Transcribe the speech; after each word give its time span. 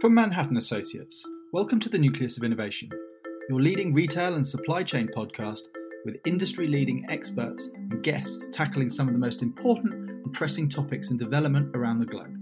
From 0.00 0.14
Manhattan 0.14 0.58
Associates, 0.58 1.26
welcome 1.52 1.80
to 1.80 1.88
the 1.88 1.98
Nucleus 1.98 2.36
of 2.36 2.44
Innovation, 2.44 2.88
your 3.48 3.60
leading 3.60 3.92
retail 3.92 4.34
and 4.34 4.46
supply 4.46 4.84
chain 4.84 5.08
podcast 5.08 5.62
with 6.04 6.20
industry 6.24 6.68
leading 6.68 7.04
experts 7.10 7.72
and 7.74 8.00
guests 8.04 8.48
tackling 8.52 8.90
some 8.90 9.08
of 9.08 9.12
the 9.12 9.18
most 9.18 9.42
important 9.42 9.92
and 9.92 10.32
pressing 10.32 10.68
topics 10.68 11.10
in 11.10 11.16
development 11.16 11.74
around 11.74 11.98
the 11.98 12.06
globe, 12.06 12.40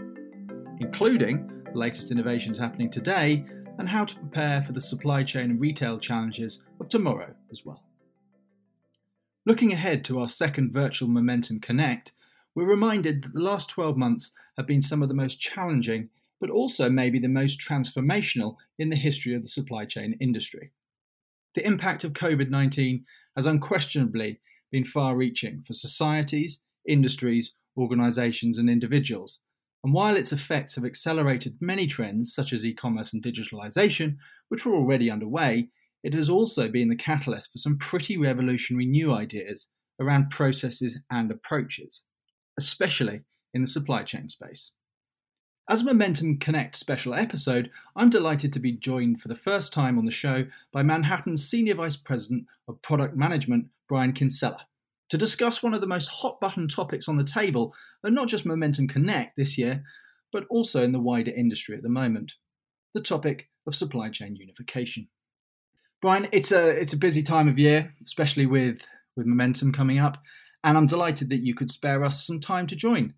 including 0.81 1.51
the 1.73 1.79
latest 1.79 2.11
innovations 2.11 2.59
happening 2.59 2.91
today 2.91 3.47
and 3.79 3.89
how 3.89 4.05
to 4.05 4.17
prepare 4.17 4.61
for 4.61 4.73
the 4.73 4.81
supply 4.81 5.23
chain 5.23 5.51
and 5.53 5.59
retail 5.59 5.99
challenges 5.99 6.63
of 6.79 6.91
tomorrow 6.91 7.33
as 7.51 7.65
well. 7.65 7.83
Looking 9.47 9.73
ahead 9.73 10.05
to 10.05 10.21
our 10.21 10.29
second 10.29 10.75
virtual 10.75 11.09
Momentum 11.09 11.61
Connect, 11.61 12.13
we're 12.55 12.67
reminded 12.67 13.23
that 13.23 13.33
the 13.33 13.41
last 13.41 13.71
12 13.71 13.97
months 13.97 14.33
have 14.59 14.67
been 14.67 14.83
some 14.83 15.03
of 15.03 15.09
the 15.09 15.15
most 15.15 15.41
challenging, 15.41 16.11
but 16.41 16.51
also 16.51 16.91
maybe 16.91 17.19
the 17.19 17.29
most 17.29 17.61
transformational 17.61 18.57
in 18.79 18.91
the 18.91 18.97
history 18.97 19.35
of 19.35 19.43
the 19.43 19.49
supply 19.49 19.85
chain 19.85 20.17
industry. 20.21 20.73
The 21.55 21.67
impact 21.67 22.05
of 22.05 22.13
COVID 22.13 22.51
19 22.51 23.05
has 23.37 23.47
unquestionably 23.47 24.41
been 24.71 24.85
far 24.85 25.17
reaching 25.17 25.63
for 25.67 25.73
societies, 25.73 26.63
industries, 26.87 27.55
organisations, 27.77 28.59
and 28.59 28.69
individuals. 28.69 29.41
And 29.85 29.93
while 29.93 30.17
its 30.17 30.33
effects 30.33 30.75
have 30.75 30.85
accelerated 30.85 31.57
many 31.61 31.87
trends, 31.87 32.35
such 32.35 32.53
as 32.53 32.67
e 32.67 32.75
commerce 32.75 33.13
and 33.13 33.23
digitalisation, 33.23 34.17
which 34.49 34.67
were 34.67 34.75
already 34.75 35.11
underway, 35.11 35.69
it 36.03 36.13
has 36.15 36.29
also 36.29 36.69
been 36.69 36.89
the 36.89 36.97
catalyst 36.97 37.53
for 37.53 37.59
some 37.59 37.79
pretty 37.79 38.17
revolutionary 38.17 38.87
new 38.87 39.13
ideas 39.15 39.69
around 40.01 40.31
processes 40.31 40.99
and 41.11 41.31
approaches 41.31 42.03
especially 42.59 43.21
in 43.55 43.63
the 43.63 43.69
supply 43.69 44.03
chain 44.03 44.29
space. 44.29 44.73
As 45.69 45.83
Momentum 45.83 46.39
Connect 46.39 46.77
special 46.77 47.13
episode, 47.13 47.73
I'm 47.97 48.09
delighted 48.09 48.53
to 48.53 48.61
be 48.61 48.71
joined 48.71 49.21
for 49.21 49.27
the 49.27 49.35
first 49.35 49.73
time 49.73 49.99
on 49.99 50.05
the 50.05 50.13
show 50.13 50.47
by 50.71 50.85
Manhattan's 50.85 51.49
Senior 51.49 51.75
Vice 51.75 51.97
President 51.97 52.47
of 52.69 52.81
Product 52.83 53.17
Management, 53.17 53.67
Brian 53.89 54.13
Kinsella, 54.13 54.69
to 55.09 55.19
discuss 55.19 55.65
one 55.65 55.75
of 55.75 55.81
the 55.81 55.89
most 55.89 56.07
hot 56.07 56.41
button 56.41 56.69
topics 56.69 57.09
on 57.09 57.17
the 57.17 57.25
table, 57.25 57.75
and 58.05 58.15
not 58.15 58.29
just 58.29 58.47
Momentum 58.47 58.87
Connect 58.87 59.37
this 59.37 59.59
year, 59.59 59.83
but 60.33 60.45
also 60.51 60.85
in 60.85 60.93
the 60.93 61.01
wider 61.01 61.33
industry 61.33 61.77
at 61.77 61.83
the 61.83 61.89
moment 61.89 62.35
the 62.95 63.01
topic 63.01 63.49
of 63.67 63.75
supply 63.75 64.09
chain 64.09 64.37
unification. 64.37 65.09
Brian, 66.01 66.29
it's 66.31 66.53
a 66.53 66.69
it's 66.69 66.93
a 66.93 66.97
busy 66.97 67.25
time 67.25 67.49
of 67.49 67.59
year, 67.59 67.93
especially 68.05 68.47
with 68.47 68.83
with 69.17 69.27
momentum 69.27 69.73
coming 69.73 69.99
up. 69.99 70.19
And 70.63 70.79
I'm 70.79 70.87
delighted 70.87 71.29
that 71.31 71.45
you 71.45 71.55
could 71.55 71.73
spare 71.73 72.05
us 72.05 72.25
some 72.25 72.41
time 72.41 72.69
to 72.69 72.77
join 72.77 73.15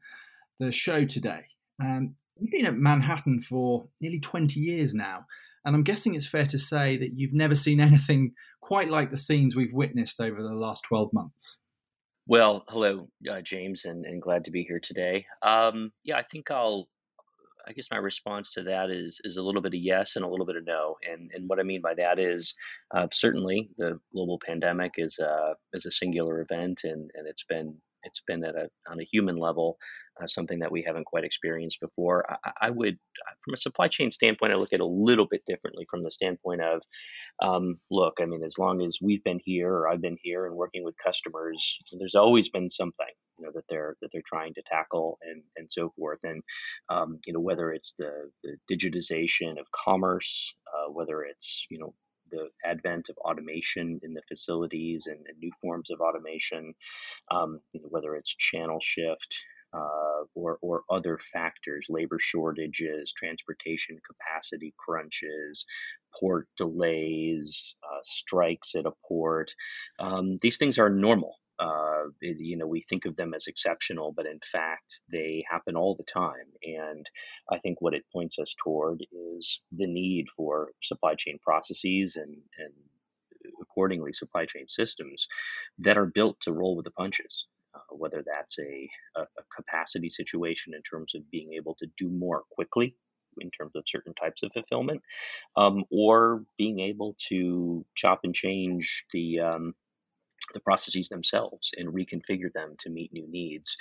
the 0.58 0.72
show 0.72 1.04
today. 1.04 1.44
Um, 1.80 2.14
you've 2.38 2.50
been 2.50 2.66
at 2.66 2.76
Manhattan 2.76 3.40
for 3.40 3.88
nearly 4.00 4.20
20 4.20 4.58
years 4.60 4.94
now, 4.94 5.26
and 5.64 5.74
I'm 5.74 5.82
guessing 5.82 6.14
it's 6.14 6.28
fair 6.28 6.46
to 6.46 6.58
say 6.58 6.96
that 6.98 7.12
you've 7.14 7.34
never 7.34 7.54
seen 7.54 7.80
anything 7.80 8.32
quite 8.60 8.90
like 8.90 9.10
the 9.10 9.16
scenes 9.16 9.54
we've 9.54 9.72
witnessed 9.72 10.20
over 10.20 10.42
the 10.42 10.54
last 10.54 10.84
12 10.84 11.12
months. 11.12 11.60
Well, 12.26 12.64
hello, 12.68 13.08
uh, 13.30 13.40
James, 13.40 13.86
and, 13.86 14.04
and 14.04 14.20
glad 14.20 14.44
to 14.44 14.50
be 14.50 14.62
here 14.62 14.80
today. 14.82 15.24
Um, 15.42 15.92
yeah, 16.04 16.18
I 16.18 16.22
think 16.22 16.50
I'll 16.50 16.88
I 17.68 17.72
guess 17.72 17.88
my 17.90 17.98
response 17.98 18.52
to 18.52 18.62
that 18.62 18.90
is 18.90 19.20
is 19.24 19.36
a 19.36 19.42
little 19.42 19.60
bit 19.60 19.74
of 19.74 19.80
yes 19.80 20.16
and 20.16 20.24
a 20.24 20.28
little 20.28 20.46
bit 20.46 20.56
of 20.56 20.64
no. 20.66 20.96
And 21.10 21.30
and 21.34 21.48
what 21.48 21.60
I 21.60 21.62
mean 21.62 21.82
by 21.82 21.94
that 21.94 22.18
is 22.18 22.54
uh, 22.94 23.08
certainly 23.12 23.68
the 23.76 24.00
global 24.12 24.38
pandemic 24.44 24.92
is 24.96 25.18
a 25.18 25.54
is 25.74 25.84
a 25.84 25.92
singular 25.92 26.40
event, 26.40 26.80
and 26.84 27.10
and 27.14 27.26
it's 27.26 27.44
been 27.44 27.76
it's 28.04 28.22
been 28.26 28.44
at 28.44 28.54
a 28.54 28.68
on 28.90 29.00
a 29.00 29.04
human 29.04 29.36
level 29.36 29.76
uh, 30.22 30.26
something 30.26 30.58
that 30.60 30.72
we 30.72 30.82
haven't 30.82 31.06
quite 31.06 31.24
experienced 31.24 31.80
before. 31.80 32.24
I, 32.44 32.52
I, 32.62 32.70
would, 32.70 32.94
uh, 32.94 33.34
from 33.44 33.54
a 33.54 33.58
supply 33.58 33.88
chain 33.88 34.10
standpoint, 34.10 34.52
I 34.52 34.56
look 34.56 34.72
at 34.72 34.80
it 34.80 34.80
a 34.80 34.86
little 34.86 35.26
bit 35.26 35.42
differently 35.46 35.86
from 35.90 36.02
the 36.02 36.10
standpoint 36.10 36.62
of, 36.62 36.82
um, 37.40 37.78
look, 37.90 38.18
I 38.20 38.24
mean, 38.24 38.42
as 38.44 38.58
long 38.58 38.82
as 38.82 38.98
we've 39.00 39.24
been 39.24 39.40
here 39.44 39.72
or 39.72 39.88
I've 39.88 40.00
been 40.00 40.18
here 40.22 40.46
and 40.46 40.56
working 40.56 40.84
with 40.84 40.94
customers, 41.04 41.78
there's 41.98 42.14
always 42.14 42.48
been 42.48 42.70
something 42.70 43.06
you 43.38 43.46
know 43.46 43.52
that 43.54 43.64
they're 43.68 43.96
that 44.02 44.10
they're 44.12 44.22
trying 44.26 44.54
to 44.54 44.62
tackle 44.62 45.18
and 45.22 45.42
and 45.56 45.70
so 45.70 45.92
forth. 45.96 46.18
And 46.24 46.42
um, 46.88 47.20
you 47.26 47.32
know 47.32 47.40
whether 47.40 47.72
it's 47.72 47.94
the 47.98 48.30
the 48.42 48.56
digitization 48.70 49.60
of 49.60 49.66
commerce, 49.70 50.52
uh, 50.66 50.90
whether 50.90 51.22
it's 51.22 51.64
you 51.70 51.78
know 51.78 51.94
the 52.30 52.48
advent 52.64 53.08
of 53.08 53.16
automation 53.18 54.00
in 54.02 54.12
the 54.12 54.22
facilities 54.28 55.06
and, 55.06 55.18
and 55.26 55.38
new 55.38 55.50
forms 55.62 55.90
of 55.90 56.00
automation, 56.00 56.74
um, 57.30 57.60
you 57.72 57.80
know, 57.80 57.88
whether 57.88 58.14
it's 58.16 58.34
channel 58.36 58.78
shift, 58.82 59.42
uh, 59.72 60.24
or, 60.34 60.58
or 60.62 60.82
other 60.90 61.18
factors, 61.18 61.86
labor 61.88 62.18
shortages, 62.18 63.12
transportation 63.12 63.98
capacity 64.06 64.74
crunches, 64.78 65.66
port 66.18 66.48
delays, 66.56 67.76
uh, 67.82 68.00
strikes 68.02 68.74
at 68.74 68.86
a 68.86 68.92
port. 69.06 69.52
Um, 69.98 70.38
these 70.42 70.56
things 70.56 70.78
are 70.78 70.90
normal. 70.90 71.36
Uh, 71.58 72.04
you 72.20 72.56
know, 72.56 72.66
we 72.68 72.82
think 72.82 73.04
of 73.04 73.16
them 73.16 73.34
as 73.34 73.48
exceptional, 73.48 74.12
but 74.12 74.26
in 74.26 74.38
fact, 74.52 75.00
they 75.10 75.44
happen 75.50 75.76
all 75.76 75.96
the 75.96 76.04
time. 76.04 76.46
And 76.62 77.10
I 77.50 77.58
think 77.58 77.80
what 77.80 77.94
it 77.94 78.04
points 78.12 78.38
us 78.38 78.54
toward 78.62 79.04
is 79.10 79.60
the 79.72 79.88
need 79.88 80.26
for 80.36 80.68
supply 80.82 81.14
chain 81.16 81.38
processes 81.42 82.14
and, 82.14 82.36
and 82.58 82.72
accordingly 83.60 84.12
supply 84.12 84.46
chain 84.46 84.68
systems 84.68 85.26
that 85.78 85.98
are 85.98 86.06
built 86.06 86.40
to 86.42 86.52
roll 86.52 86.76
with 86.76 86.84
the 86.84 86.92
punches 86.92 87.46
uh, 87.78 87.94
whether 87.94 88.24
that's 88.26 88.58
a, 88.58 88.88
a, 89.16 89.24
capacity 89.54 90.10
situation 90.10 90.74
in 90.74 90.82
terms 90.82 91.14
of 91.14 91.30
being 91.30 91.52
able 91.54 91.74
to 91.76 91.86
do 91.98 92.08
more 92.08 92.42
quickly 92.50 92.94
in 93.40 93.50
terms 93.50 93.72
of 93.76 93.84
certain 93.86 94.14
types 94.14 94.42
of 94.42 94.50
fulfillment, 94.52 95.00
um, 95.56 95.84
or 95.90 96.44
being 96.56 96.80
able 96.80 97.14
to 97.28 97.84
chop 97.94 98.20
and 98.24 98.34
change 98.34 99.04
the 99.12 99.40
um, 99.40 99.74
the 100.54 100.60
processes 100.60 101.08
themselves 101.08 101.72
and 101.76 101.92
reconfigure 101.92 102.52
them 102.54 102.74
to 102.78 102.90
meet 102.90 103.12
new 103.12 103.26
needs. 103.30 103.76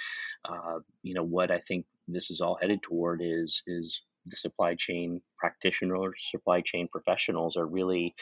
Uh, 0.45 0.79
you 1.01 1.13
know 1.13 1.23
what 1.23 1.51
I 1.51 1.59
think 1.59 1.85
this 2.07 2.29
is 2.29 2.41
all 2.41 2.57
headed 2.59 2.81
toward 2.83 3.21
is 3.23 3.63
is 3.67 4.01
the 4.25 4.35
supply 4.35 4.75
chain 4.75 5.21
practitioners, 5.37 6.15
supply 6.31 6.61
chain 6.61 6.87
professionals 6.91 7.55
are 7.55 7.65
really 7.65 8.13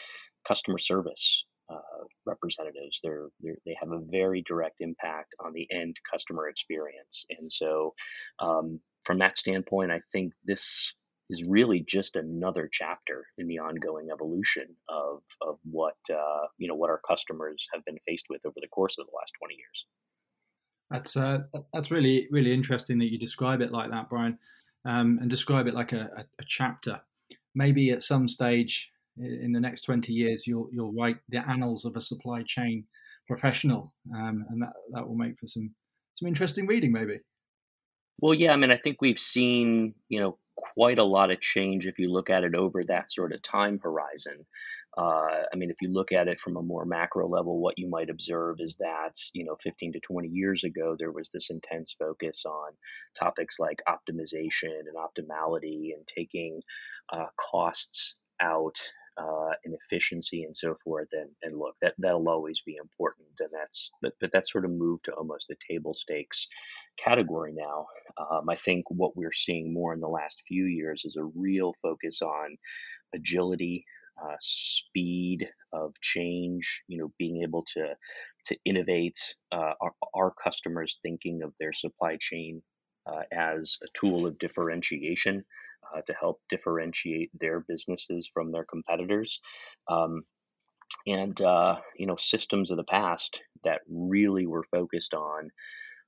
customer 0.46 0.78
service 0.78 1.44
uh, 1.68 2.04
representatives. 2.24 3.00
They're, 3.02 3.28
they're, 3.40 3.56
they 3.64 3.76
have 3.80 3.90
a 3.90 4.00
very 4.10 4.42
direct 4.46 4.76
impact 4.80 5.34
on 5.44 5.52
the 5.52 5.66
end 5.70 5.96
customer 6.10 6.48
experience. 6.48 7.24
And 7.38 7.50
so, 7.50 7.94
um, 8.38 8.80
from 9.02 9.18
that 9.18 9.38
standpoint, 9.38 9.92
I 9.92 10.00
think 10.12 10.32
this 10.44 10.94
is 11.30 11.42
really 11.44 11.84
just 11.86 12.16
another 12.16 12.68
chapter 12.72 13.26
in 13.38 13.48
the 13.48 13.58
ongoing 13.58 14.08
evolution 14.12 14.66
of, 14.88 15.22
of 15.42 15.58
what 15.64 15.96
uh, 16.10 16.46
you 16.58 16.68
know 16.68 16.74
what 16.74 16.90
our 16.90 17.00
customers 17.06 17.66
have 17.72 17.84
been 17.84 17.98
faced 18.06 18.26
with 18.30 18.40
over 18.46 18.56
the 18.60 18.68
course 18.68 18.96
of 18.98 19.06
the 19.06 19.12
last 19.16 19.32
20 19.40 19.54
years. 19.54 19.86
That's 20.90 21.16
uh, 21.16 21.60
that's 21.72 21.90
really 21.90 22.28
really 22.30 22.52
interesting 22.52 22.98
that 22.98 23.10
you 23.10 23.18
describe 23.18 23.60
it 23.60 23.72
like 23.72 23.90
that, 23.90 24.08
Brian, 24.08 24.38
um, 24.84 25.18
and 25.20 25.28
describe 25.28 25.66
it 25.66 25.74
like 25.74 25.92
a, 25.92 26.10
a, 26.16 26.20
a 26.40 26.44
chapter. 26.46 27.00
Maybe 27.54 27.90
at 27.90 28.02
some 28.02 28.28
stage 28.28 28.90
in 29.18 29.52
the 29.52 29.60
next 29.60 29.82
20 29.82 30.12
years, 30.12 30.46
you'll 30.46 30.68
you'll 30.72 30.92
write 30.92 31.18
the 31.28 31.38
annals 31.48 31.84
of 31.84 31.96
a 31.96 32.00
supply 32.00 32.42
chain 32.46 32.84
professional, 33.26 33.94
um, 34.14 34.44
and 34.50 34.62
that 34.62 34.72
that 34.92 35.06
will 35.06 35.16
make 35.16 35.38
for 35.38 35.46
some 35.46 35.74
some 36.14 36.28
interesting 36.28 36.66
reading, 36.66 36.92
maybe. 36.92 37.20
Well, 38.18 38.34
yeah, 38.34 38.52
I 38.52 38.56
mean, 38.56 38.70
I 38.70 38.78
think 38.78 38.98
we've 39.00 39.18
seen 39.18 39.94
you 40.08 40.20
know 40.20 40.38
quite 40.56 40.98
a 40.98 41.04
lot 41.04 41.30
of 41.30 41.40
change 41.40 41.86
if 41.86 41.98
you 41.98 42.10
look 42.10 42.30
at 42.30 42.44
it 42.44 42.54
over 42.54 42.82
that 42.84 43.12
sort 43.12 43.32
of 43.32 43.42
time 43.42 43.78
horizon. 43.82 44.46
Uh, 44.96 45.44
I 45.52 45.56
mean, 45.56 45.70
if 45.70 45.76
you 45.82 45.92
look 45.92 46.10
at 46.12 46.26
it 46.26 46.40
from 46.40 46.56
a 46.56 46.62
more 46.62 46.86
macro 46.86 47.28
level, 47.28 47.60
what 47.60 47.78
you 47.78 47.88
might 47.88 48.08
observe 48.08 48.56
is 48.60 48.76
that, 48.78 49.12
you 49.34 49.44
know, 49.44 49.56
15 49.62 49.92
to 49.92 50.00
20 50.00 50.28
years 50.28 50.64
ago, 50.64 50.96
there 50.98 51.12
was 51.12 51.28
this 51.28 51.50
intense 51.50 51.94
focus 51.98 52.44
on 52.46 52.72
topics 53.18 53.58
like 53.58 53.82
optimization 53.86 54.80
and 54.86 54.96
optimality 54.96 55.92
and 55.94 56.06
taking 56.06 56.62
uh, 57.12 57.26
costs 57.38 58.14
out 58.40 58.78
uh, 59.18 59.52
and 59.64 59.74
efficiency 59.74 60.44
and 60.44 60.56
so 60.56 60.76
forth. 60.84 61.08
And, 61.12 61.30
and 61.42 61.58
look, 61.58 61.76
that 61.82 61.94
that'll 61.98 62.28
always 62.28 62.60
be 62.60 62.76
important, 62.76 63.28
and 63.40 63.50
that's 63.52 63.90
but 64.02 64.12
but 64.20 64.30
that's 64.32 64.52
sort 64.52 64.64
of 64.64 64.70
moved 64.70 65.04
to 65.06 65.12
almost 65.12 65.50
a 65.50 65.56
table 65.70 65.94
stakes 65.94 66.46
category 66.96 67.52
now. 67.54 67.86
Um, 68.18 68.48
I 68.48 68.56
think 68.56 68.84
what 68.90 69.16
we're 69.16 69.32
seeing 69.32 69.72
more 69.72 69.94
in 69.94 70.00
the 70.00 70.08
last 70.08 70.42
few 70.46 70.64
years 70.64 71.04
is 71.04 71.16
a 71.16 71.24
real 71.24 71.74
focus 71.82 72.22
on 72.22 72.56
agility. 73.14 73.84
Uh, 74.18 74.34
speed 74.40 75.46
of 75.74 75.92
change, 76.00 76.80
you 76.88 76.96
know, 76.96 77.12
being 77.18 77.42
able 77.42 77.62
to 77.74 77.94
to 78.46 78.56
innovate, 78.64 79.18
uh, 79.52 79.74
our, 79.82 79.92
our 80.14 80.32
customers 80.42 80.98
thinking 81.02 81.42
of 81.42 81.52
their 81.60 81.74
supply 81.74 82.16
chain 82.18 82.62
uh, 83.06 83.22
as 83.32 83.76
a 83.82 83.86
tool 83.92 84.26
of 84.26 84.38
differentiation 84.38 85.44
uh, 85.94 86.00
to 86.06 86.14
help 86.14 86.40
differentiate 86.48 87.30
their 87.38 87.60
businesses 87.60 88.30
from 88.32 88.52
their 88.52 88.64
competitors. 88.64 89.40
Um, 89.88 90.22
and 91.06 91.40
uh, 91.40 91.78
you 91.96 92.06
know 92.06 92.16
systems 92.16 92.70
of 92.70 92.76
the 92.76 92.84
past 92.84 93.40
that 93.64 93.82
really 93.88 94.46
were 94.46 94.64
focused 94.70 95.14
on 95.14 95.50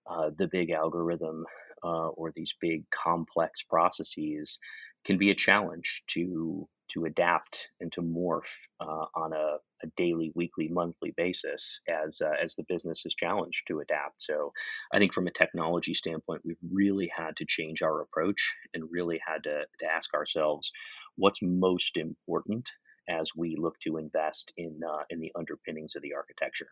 uh, 0.09 0.31
the 0.37 0.49
big 0.49 0.71
algorithm 0.71 1.45
uh, 1.85 2.09
or 2.09 2.33
these 2.35 2.55
big 2.61 2.85
complex 2.91 3.63
processes 3.63 4.59
can 5.05 5.19
be 5.19 5.31
a 5.31 5.35
challenge 5.35 6.03
to 6.09 6.69
to 6.91 7.05
adapt 7.05 7.69
and 7.81 7.93
to 7.93 8.03
morph 8.03 8.55
uh, 8.81 9.07
on 9.15 9.33
a, 9.33 9.57
a, 9.83 9.87
daily, 9.97 10.33
weekly, 10.35 10.69
monthly 10.69 11.13
basis 11.17 11.81
as 11.89 12.21
uh, 12.21 12.35
as 12.43 12.55
the 12.55 12.65
business 12.69 13.05
is 13.07 13.15
challenged 13.15 13.65
to 13.69 13.81
adapt. 13.81 14.23
So, 14.23 14.53
I 14.93 14.99
think 14.99 15.13
from 15.13 15.27
a 15.27 15.33
technology 15.33 15.95
standpoint, 15.95 16.43
we've 16.45 16.57
really 16.73 17.11
had 17.15 17.37
to 17.37 17.47
change 17.47 17.83
our 17.83 18.01
approach 18.01 18.55
and 18.75 18.85
really 18.91 19.21
had 19.27 19.45
to, 19.45 19.65
to 19.81 19.87
ask 19.87 20.15
ourselves 20.15 20.73
what's 21.17 21.41
most 21.43 21.97
important 21.97 22.69
as 23.09 23.31
we 23.37 23.57
look 23.57 23.79
to 23.81 23.97
invest 23.97 24.53
in 24.57 24.81
uh, 24.87 25.05
in 25.11 25.21
the 25.21 25.33
underpinnings 25.37 25.97
of 25.97 26.03
the 26.03 26.15
architecture. 26.15 26.69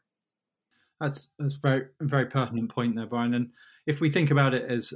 That's 1.01 1.31
that's 1.39 1.57
very 1.57 1.87
very 2.01 2.27
pertinent 2.27 2.75
point 2.75 2.97
there, 2.97 3.07
Brian. 3.07 3.35
And 3.35 3.51
if 3.87 4.01
we 4.01 4.11
think 4.11 4.31
about 4.31 4.55
it 4.55 4.71
as 4.71 4.95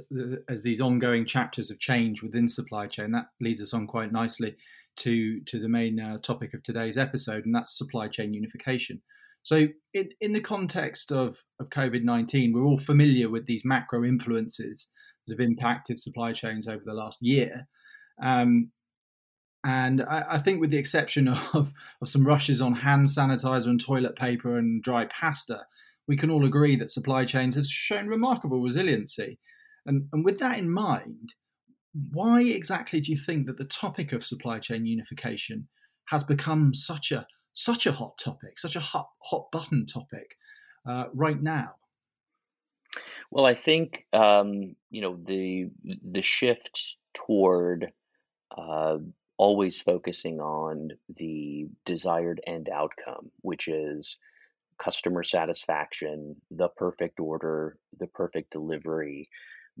as 0.49 0.63
these 0.63 0.81
ongoing 0.81 1.25
chapters 1.25 1.69
of 1.69 1.79
change 1.79 2.23
within 2.23 2.47
supply 2.47 2.87
chain, 2.87 3.11
that 3.11 3.27
leads 3.39 3.61
us 3.61 3.73
on 3.73 3.87
quite 3.87 4.11
nicely 4.11 4.55
to 4.97 5.41
to 5.41 5.59
the 5.59 5.69
main 5.69 5.99
uh, 5.99 6.17
topic 6.19 6.53
of 6.53 6.63
today's 6.63 6.97
episode, 6.97 7.45
and 7.45 7.55
that's 7.55 7.77
supply 7.77 8.07
chain 8.07 8.33
unification. 8.33 9.01
So, 9.43 9.67
in, 9.93 10.09
in 10.19 10.33
the 10.33 10.41
context 10.41 11.11
of 11.11 11.43
of 11.59 11.69
COVID 11.69 12.03
nineteen, 12.03 12.53
we're 12.53 12.65
all 12.65 12.77
familiar 12.77 13.29
with 13.29 13.45
these 13.45 13.65
macro 13.65 14.03
influences 14.03 14.89
that 15.27 15.33
have 15.33 15.45
impacted 15.45 15.99
supply 15.99 16.33
chains 16.33 16.67
over 16.67 16.83
the 16.85 16.93
last 16.93 17.19
year. 17.21 17.67
Um, 18.21 18.71
and 19.63 20.01
I, 20.01 20.23
I, 20.31 20.37
think, 20.39 20.59
with 20.59 20.71
the 20.71 20.77
exception 20.77 21.27
of, 21.53 21.71
of 22.01 22.07
some 22.07 22.25
rushes 22.25 22.61
on 22.61 22.75
hand 22.75 23.07
sanitizer 23.07 23.67
and 23.67 23.79
toilet 23.79 24.15
paper 24.15 24.57
and 24.57 24.81
dry 24.81 25.05
pasta, 25.05 25.65
we 26.07 26.17
can 26.17 26.31
all 26.31 26.45
agree 26.45 26.75
that 26.77 26.91
supply 26.91 27.25
chains 27.25 27.55
have 27.55 27.67
shown 27.67 28.07
remarkable 28.07 28.61
resiliency. 28.61 29.39
And, 29.85 30.07
and 30.11 30.25
with 30.25 30.39
that 30.39 30.57
in 30.57 30.69
mind, 30.69 31.33
why 31.93 32.43
exactly 32.43 33.01
do 33.01 33.11
you 33.11 33.17
think 33.17 33.47
that 33.47 33.57
the 33.57 33.65
topic 33.65 34.13
of 34.13 34.23
supply 34.23 34.59
chain 34.59 34.85
unification 34.85 35.67
has 36.05 36.23
become 36.23 36.73
such 36.73 37.11
a 37.11 37.27
such 37.53 37.85
a 37.85 37.91
hot 37.91 38.17
topic, 38.17 38.59
such 38.59 38.75
a 38.75 38.79
hot 38.79 39.09
hot 39.19 39.51
button 39.51 39.85
topic 39.85 40.37
uh, 40.87 41.05
right 41.13 41.41
now? 41.41 41.75
Well, 43.29 43.45
I 43.45 43.53
think 43.53 44.05
um, 44.13 44.75
you 44.89 45.01
know 45.01 45.17
the 45.17 45.69
the 45.85 46.21
shift 46.21 46.95
toward 47.13 47.91
uh, 48.57 48.97
always 49.37 49.81
focusing 49.81 50.39
on 50.39 50.91
the 51.17 51.67
desired 51.85 52.41
end 52.45 52.69
outcome, 52.69 53.31
which 53.41 53.67
is 53.67 54.17
customer 54.77 55.23
satisfaction, 55.23 56.35
the 56.49 56.69
perfect 56.69 57.19
order, 57.19 57.73
the 57.99 58.07
perfect 58.07 58.51
delivery, 58.51 59.29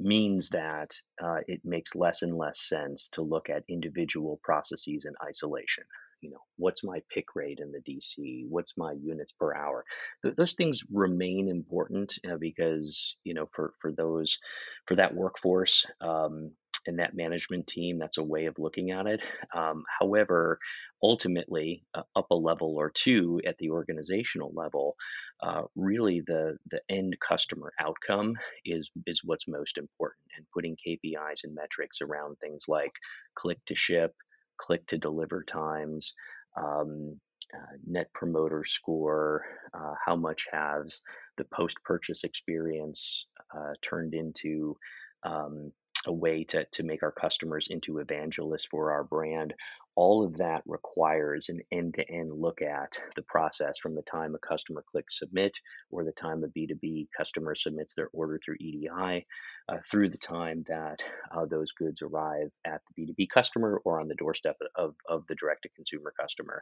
means 0.03 0.49
that 0.49 0.93
uh, 1.23 1.39
it 1.47 1.61
makes 1.63 1.95
less 1.95 2.21
and 2.21 2.33
less 2.33 2.59
sense 2.59 3.09
to 3.09 3.21
look 3.21 3.49
at 3.49 3.63
individual 3.69 4.39
processes 4.43 5.05
in 5.05 5.13
isolation. 5.25 5.83
You 6.21 6.31
know, 6.31 6.41
what's 6.57 6.83
my 6.83 7.01
pick 7.13 7.35
rate 7.35 7.59
in 7.59 7.71
the 7.71 7.81
DC? 7.81 8.45
What's 8.47 8.77
my 8.77 8.93
units 8.93 9.31
per 9.31 9.55
hour? 9.55 9.83
Th- 10.23 10.35
those 10.35 10.53
things 10.53 10.83
remain 10.91 11.49
important 11.49 12.13
uh, 12.29 12.37
because 12.37 13.15
you 13.23 13.33
know, 13.33 13.49
for 13.53 13.73
for 13.81 13.91
those 13.91 14.37
for 14.85 14.95
that 14.95 15.15
workforce, 15.15 15.85
um, 15.99 16.51
in 16.85 16.97
that 16.97 17.15
management 17.15 17.67
team. 17.67 17.97
That's 17.99 18.17
a 18.17 18.23
way 18.23 18.45
of 18.45 18.59
looking 18.59 18.91
at 18.91 19.07
it. 19.07 19.21
Um, 19.53 19.83
however, 19.99 20.59
ultimately, 21.01 21.83
uh, 21.93 22.03
up 22.15 22.27
a 22.31 22.35
level 22.35 22.75
or 22.77 22.89
two 22.89 23.41
at 23.45 23.57
the 23.57 23.69
organizational 23.69 24.51
level, 24.53 24.95
uh, 25.41 25.63
really 25.75 26.21
the 26.21 26.57
the 26.69 26.81
end 26.89 27.17
customer 27.19 27.71
outcome 27.79 28.35
is 28.65 28.89
is 29.05 29.21
what's 29.23 29.47
most 29.47 29.77
important. 29.77 30.25
And 30.37 30.45
putting 30.53 30.75
KPIs 30.75 31.43
and 31.43 31.55
metrics 31.55 31.99
around 32.01 32.37
things 32.37 32.65
like 32.67 32.93
click 33.35 33.59
to 33.67 33.75
ship, 33.75 34.13
click 34.57 34.85
to 34.87 34.97
deliver 34.97 35.43
times. 35.43 36.13
Um, 36.57 37.19
uh, 37.53 37.75
net 37.85 38.07
promoter 38.13 38.63
score, 38.63 39.43
uh, 39.73 39.93
how 40.05 40.15
much 40.15 40.47
has 40.51 41.01
the 41.37 41.43
post 41.53 41.75
purchase 41.83 42.23
experience 42.23 43.25
uh, 43.53 43.73
turned 43.81 44.13
into 44.13 44.77
um, 45.23 45.71
a 46.07 46.13
way 46.13 46.43
to, 46.45 46.65
to 46.71 46.83
make 46.83 47.03
our 47.03 47.11
customers 47.11 47.67
into 47.69 47.99
evangelists 47.99 48.67
for 48.69 48.91
our 48.91 49.03
brand. 49.03 49.53
All 49.95 50.25
of 50.25 50.37
that 50.37 50.63
requires 50.65 51.49
an 51.49 51.59
end-to-end 51.71 52.31
look 52.33 52.61
at 52.61 52.97
the 53.15 53.21
process 53.23 53.77
from 53.77 53.93
the 53.93 54.01
time 54.03 54.35
a 54.35 54.39
customer 54.39 54.83
clicks 54.89 55.19
submit 55.19 55.59
or 55.91 56.03
the 56.03 56.13
time 56.13 56.43
a 56.43 56.47
b2b 56.47 57.07
customer 57.15 57.55
submits 57.55 57.93
their 57.93 58.09
order 58.13 58.39
through 58.43 58.55
edi 58.59 58.87
uh, 59.71 59.77
through 59.89 60.09
the 60.09 60.17
time 60.17 60.63
that 60.67 61.01
uh, 61.31 61.45
those 61.45 61.71
goods 61.71 62.01
arrive 62.01 62.49
at 62.65 62.81
the 62.95 63.03
b2b 63.03 63.27
customer 63.29 63.81
or 63.85 63.99
on 63.99 64.07
the 64.07 64.15
doorstep 64.15 64.57
of, 64.75 64.95
of 65.07 65.25
the 65.27 65.35
direct-to-consumer 65.35 66.13
customer 66.19 66.61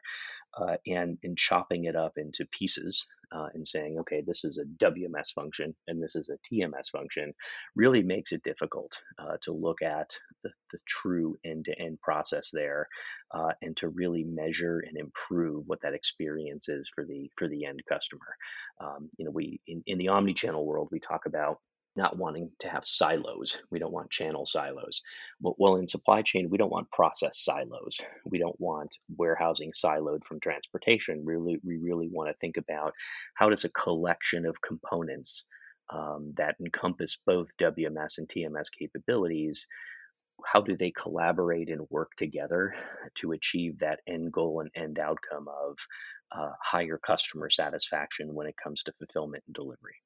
uh, 0.59 0.75
and 0.85 1.17
in 1.23 1.35
chopping 1.35 1.85
it 1.85 1.95
up 1.95 2.13
into 2.17 2.45
pieces 2.51 3.05
uh, 3.31 3.47
and 3.53 3.67
saying 3.67 3.97
okay 3.99 4.21
this 4.25 4.43
is 4.43 4.57
a 4.57 4.83
wms 4.83 5.33
function 5.33 5.73
and 5.87 6.01
this 6.01 6.15
is 6.15 6.29
a 6.29 6.53
tms 6.53 6.89
function 6.91 7.33
really 7.75 8.03
makes 8.03 8.31
it 8.31 8.43
difficult 8.43 8.91
uh, 9.19 9.37
to 9.41 9.51
look 9.51 9.81
at 9.81 10.11
the, 10.43 10.49
the 10.71 10.79
true 10.87 11.37
end-to-end 11.45 11.99
process 12.01 12.49
there 12.53 12.87
uh, 13.33 13.51
and 13.61 13.75
to 13.77 13.89
really 13.89 14.23
measure 14.23 14.83
and 14.87 14.97
improve 14.97 15.63
what 15.67 15.81
that 15.81 15.93
experience 15.93 16.69
is 16.69 16.89
for 16.93 17.05
the 17.05 17.29
for 17.37 17.47
the 17.47 17.65
end 17.65 17.81
customer. 17.87 18.35
Um, 18.81 19.09
you 19.17 19.25
know, 19.25 19.31
we 19.31 19.59
in, 19.67 19.83
in 19.85 19.97
the 19.97 20.09
omni-channel 20.09 20.65
world 20.65 20.89
we 20.91 20.99
talk 20.99 21.25
about 21.25 21.59
not 21.99 22.17
wanting 22.17 22.49
to 22.59 22.69
have 22.69 22.85
silos. 22.85 23.59
We 23.69 23.79
don't 23.79 23.91
want 23.91 24.09
channel 24.09 24.45
silos. 24.45 25.01
Well, 25.41 25.75
in 25.75 25.87
supply 25.87 26.21
chain, 26.21 26.49
we 26.49 26.57
don't 26.57 26.71
want 26.71 26.91
process 26.91 27.43
silos. 27.43 27.99
We 28.25 28.39
don't 28.39 28.59
want 28.59 28.97
warehousing 29.17 29.73
siloed 29.73 30.23
from 30.23 30.39
transportation. 30.39 31.25
Really, 31.25 31.59
we 31.63 31.75
really 31.77 32.07
want 32.09 32.29
to 32.29 32.39
think 32.39 32.55
about 32.57 32.93
how 33.35 33.49
does 33.49 33.65
a 33.65 33.69
collection 33.69 34.45
of 34.45 34.61
components 34.61 35.43
um, 35.93 36.33
that 36.37 36.55
encompass 36.59 37.17
both 37.25 37.49
WMS 37.57 38.17
and 38.17 38.29
TMS 38.29 38.67
capabilities 38.71 39.67
how 40.45 40.61
do 40.61 40.77
they 40.77 40.91
collaborate 40.91 41.69
and 41.69 41.85
work 41.89 42.11
together 42.15 42.73
to 43.15 43.33
achieve 43.33 43.79
that 43.79 43.99
end 44.07 44.31
goal 44.31 44.61
and 44.61 44.71
end 44.73 44.97
outcome 44.97 45.47
of 45.49 45.75
uh, 46.31 46.53
higher 46.63 46.97
customer 46.97 47.49
satisfaction 47.49 48.33
when 48.33 48.47
it 48.47 48.55
comes 48.61 48.83
to 48.83 48.93
fulfillment 48.93 49.43
and 49.47 49.53
delivery 49.53 49.97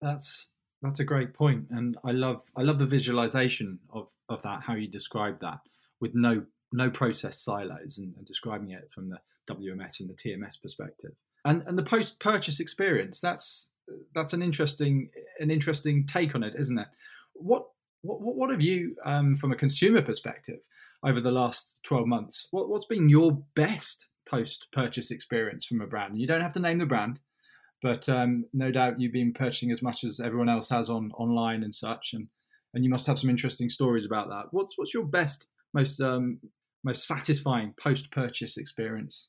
that's 0.00 0.50
that's 0.82 1.00
a 1.00 1.04
great 1.04 1.34
point 1.34 1.66
and 1.70 1.96
i 2.04 2.10
love 2.10 2.42
i 2.56 2.62
love 2.62 2.78
the 2.78 2.86
visualization 2.86 3.78
of 3.90 4.08
of 4.28 4.42
that 4.42 4.62
how 4.66 4.74
you 4.74 4.88
describe 4.88 5.40
that 5.40 5.58
with 6.00 6.14
no 6.14 6.44
no 6.72 6.90
process 6.90 7.40
silos 7.40 7.98
and, 7.98 8.14
and 8.16 8.26
describing 8.26 8.70
it 8.70 8.90
from 8.90 9.08
the 9.08 9.18
wms 9.48 10.00
and 10.00 10.10
the 10.10 10.14
tms 10.14 10.60
perspective 10.60 11.12
and 11.44 11.62
and 11.66 11.78
the 11.78 11.82
post 11.82 12.20
purchase 12.20 12.60
experience 12.60 13.20
that's 13.20 13.72
that's 14.14 14.32
an 14.32 14.42
interesting 14.42 15.08
an 15.40 15.50
interesting 15.50 16.06
take 16.06 16.34
on 16.34 16.42
it 16.42 16.54
isn't 16.56 16.78
it 16.78 16.88
what 17.34 17.66
what, 18.02 18.20
what, 18.20 18.50
have 18.50 18.60
you, 18.60 18.96
um, 19.04 19.36
from 19.36 19.52
a 19.52 19.56
consumer 19.56 20.02
perspective, 20.02 20.60
over 21.04 21.20
the 21.20 21.30
last 21.30 21.80
12 21.84 22.06
months, 22.06 22.48
what, 22.50 22.68
what's 22.68 22.84
been 22.84 23.08
your 23.08 23.42
best 23.54 24.08
post 24.28 24.68
purchase 24.72 25.10
experience 25.10 25.66
from 25.66 25.80
a 25.80 25.86
brand? 25.86 26.18
You 26.18 26.26
don't 26.26 26.40
have 26.40 26.52
to 26.54 26.60
name 26.60 26.78
the 26.78 26.86
brand, 26.86 27.20
but 27.82 28.08
um, 28.08 28.44
no 28.52 28.70
doubt 28.70 29.00
you've 29.00 29.12
been 29.12 29.32
purchasing 29.32 29.70
as 29.70 29.82
much 29.82 30.04
as 30.04 30.20
everyone 30.20 30.48
else 30.48 30.68
has 30.70 30.90
on 30.90 31.12
online 31.12 31.62
and 31.62 31.74
such, 31.74 32.10
and 32.12 32.28
and 32.74 32.84
you 32.84 32.90
must 32.90 33.06
have 33.06 33.18
some 33.18 33.30
interesting 33.30 33.70
stories 33.70 34.06
about 34.06 34.28
that. 34.28 34.46
What's 34.50 34.76
what's 34.76 34.94
your 34.94 35.06
best, 35.06 35.48
most 35.72 36.00
um, 36.00 36.40
most 36.84 37.06
satisfying 37.06 37.74
post 37.80 38.10
purchase 38.10 38.56
experience? 38.56 39.28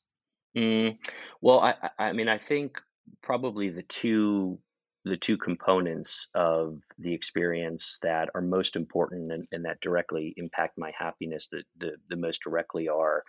Mm, 0.56 0.98
well, 1.40 1.60
I 1.60 1.74
I 1.98 2.12
mean 2.12 2.28
I 2.28 2.38
think 2.38 2.80
probably 3.22 3.70
the 3.70 3.82
two 3.82 4.58
the 5.04 5.16
two 5.16 5.36
components 5.36 6.26
of 6.34 6.78
the 6.98 7.14
experience 7.14 7.98
that 8.02 8.28
are 8.34 8.42
most 8.42 8.76
important 8.76 9.32
and, 9.32 9.46
and 9.50 9.64
that 9.64 9.80
directly 9.80 10.34
impact 10.36 10.76
my 10.76 10.92
happiness 10.96 11.48
that 11.48 11.64
the, 11.78 11.92
the 12.10 12.16
most 12.16 12.42
directly 12.42 12.86
are 12.86 13.24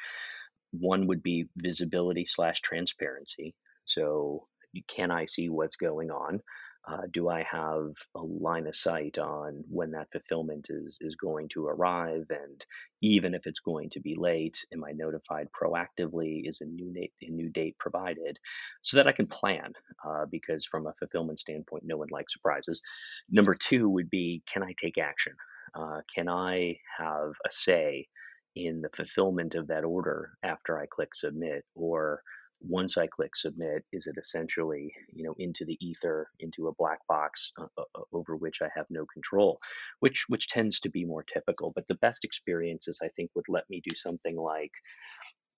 one 0.71 1.07
would 1.07 1.23
be 1.23 1.47
visibility 1.55 2.25
slash 2.25 2.59
transparency 2.59 3.55
so 3.85 4.47
can 4.87 5.11
i 5.11 5.25
see 5.25 5.49
what's 5.49 5.75
going 5.75 6.11
on 6.11 6.41
uh, 6.87 7.01
do 7.13 7.29
I 7.29 7.43
have 7.43 7.93
a 8.15 8.21
line 8.21 8.65
of 8.65 8.75
sight 8.75 9.19
on 9.19 9.63
when 9.69 9.91
that 9.91 10.11
fulfillment 10.11 10.67
is 10.69 10.97
is 10.99 11.15
going 11.15 11.47
to 11.49 11.67
arrive? 11.67 12.25
And 12.31 12.65
even 13.03 13.35
if 13.35 13.45
it's 13.45 13.59
going 13.59 13.91
to 13.91 13.99
be 13.99 14.15
late, 14.15 14.65
am 14.73 14.83
I 14.83 14.91
notified 14.93 15.47
proactively? 15.51 16.47
Is 16.47 16.61
a 16.61 16.65
new 16.65 16.91
date 16.91 17.13
a 17.21 17.29
new 17.29 17.49
date 17.49 17.77
provided 17.77 18.39
so 18.81 18.97
that 18.97 19.07
I 19.07 19.11
can 19.11 19.27
plan? 19.27 19.73
Uh, 20.03 20.25
because 20.31 20.65
from 20.65 20.87
a 20.87 20.93
fulfillment 20.97 21.37
standpoint, 21.37 21.83
no 21.85 21.97
one 21.97 22.09
likes 22.11 22.33
surprises. 22.33 22.81
Number 23.29 23.53
two 23.53 23.87
would 23.89 24.09
be, 24.09 24.41
can 24.51 24.63
I 24.63 24.73
take 24.81 24.97
action? 24.97 25.33
Uh, 25.75 26.01
can 26.13 26.27
I 26.27 26.77
have 26.97 27.33
a 27.45 27.49
say 27.51 28.07
in 28.55 28.81
the 28.81 28.89
fulfillment 28.95 29.53
of 29.53 29.67
that 29.67 29.85
order 29.85 30.31
after 30.43 30.79
I 30.79 30.87
click 30.87 31.13
submit, 31.13 31.63
or 31.75 32.23
once 32.61 32.97
I 32.97 33.07
click 33.07 33.35
submit, 33.35 33.83
is 33.91 34.07
it 34.07 34.17
essentially, 34.17 34.93
you 35.11 35.23
know, 35.23 35.35
into 35.39 35.65
the 35.65 35.77
ether, 35.85 36.29
into 36.39 36.67
a 36.67 36.73
black 36.75 36.99
box 37.07 37.51
uh, 37.59 37.65
uh, 37.77 37.83
uh, 37.95 38.01
over 38.13 38.35
which 38.35 38.61
I 38.61 38.69
have 38.75 38.85
no 38.89 39.05
control, 39.11 39.59
which 39.99 40.25
which 40.27 40.47
tends 40.47 40.79
to 40.81 40.89
be 40.89 41.05
more 41.05 41.23
typical. 41.23 41.71
But 41.75 41.87
the 41.87 41.95
best 41.95 42.23
experiences, 42.23 42.99
I 43.03 43.09
think, 43.15 43.31
would 43.35 43.49
let 43.49 43.69
me 43.69 43.81
do 43.87 43.95
something 43.95 44.35
like 44.35 44.71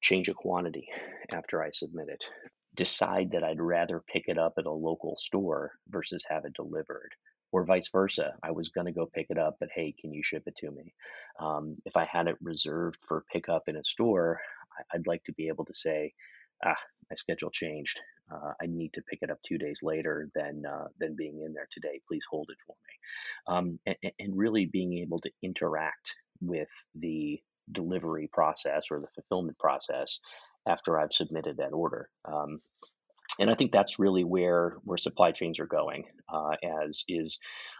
change 0.02 0.30
a 0.30 0.34
quantity 0.34 0.88
after 1.32 1.64
I 1.64 1.70
submit 1.72 2.10
it, 2.10 2.26
decide 2.76 3.32
that 3.32 3.44
I'd 3.44 3.62
rather 3.62 4.04
pick 4.12 4.26
it 4.28 4.38
up 4.38 4.54
at 4.58 4.66
a 4.66 4.72
local 4.72 5.16
store 5.18 5.72
versus 5.90 6.26
have 6.30 6.46
it 6.46 6.54
delivered 6.54 7.12
or 7.54 7.66
vice 7.66 7.90
versa. 7.90 8.34
I 8.42 8.52
was 8.52 8.70
going 8.70 8.88
to 8.88 8.92
go 8.92 9.06
pick 9.06 9.28
it 9.30 9.38
up, 9.38 9.58
but 9.60 9.70
hey, 9.74 9.94
can 10.00 10.12
you 10.12 10.24
ship 10.24 10.44
it 10.48 10.56
to 10.58 10.72
me? 10.72 10.94
Um, 11.40 11.76
if 11.86 11.96
I 11.96 12.06
had 12.06 12.28
it 12.28 12.36
reserved 12.42 12.98
for 13.08 13.26
pickup 13.32 13.64
in 13.68 13.78
a 13.78 13.84
store, 13.84 14.42
I'd 14.92 15.08
like 15.08 15.24
to 15.26 15.34
be 15.34 15.48
able 15.50 15.66
to 15.66 15.74
say, 15.74 16.14
ah, 16.66 16.76
my 17.10 17.16
schedule 17.16 17.50
changed. 17.52 18.00
Uh, 18.32 18.54
I 18.62 18.66
need 18.68 18.94
to 18.94 19.02
pick 19.04 19.20
it 19.22 19.30
up 19.30 19.40
two 19.46 19.58
days 19.58 19.80
later 19.84 20.30
than 20.36 20.64
uh, 20.66 20.88
than 21.00 21.16
being 21.16 21.42
in 21.46 21.54
there 21.54 21.68
today. 21.72 22.00
Please 22.08 22.26
hold 22.30 22.50
it 22.50 22.58
for 22.66 22.76
me, 22.88 23.56
um, 23.56 23.80
and, 23.86 24.14
and 24.20 24.38
really 24.38 24.66
being 24.66 24.98
able 25.00 25.20
to 25.20 25.32
interact 25.42 26.16
with 26.42 26.70
the 26.96 27.40
delivery 27.72 28.30
process 28.32 28.88
or 28.92 29.00
the 29.00 29.08
fulfillment 29.16 29.58
process 29.60 30.20
after 30.68 31.00
I've 31.00 31.14
submitted 31.14 31.58
that 31.58 31.74
order. 31.74 32.10
Um, 32.26 32.60
and 33.40 33.50
I 33.50 33.56
think 33.56 33.72
that's 33.72 34.00
really 34.00 34.24
where 34.24 34.78
where 34.84 34.98
supply 34.98 35.32
chains 35.32 35.60
are 35.60 35.66
going, 35.68 36.06
uh, 36.32 36.56
as 36.86 37.04
is 37.08 37.40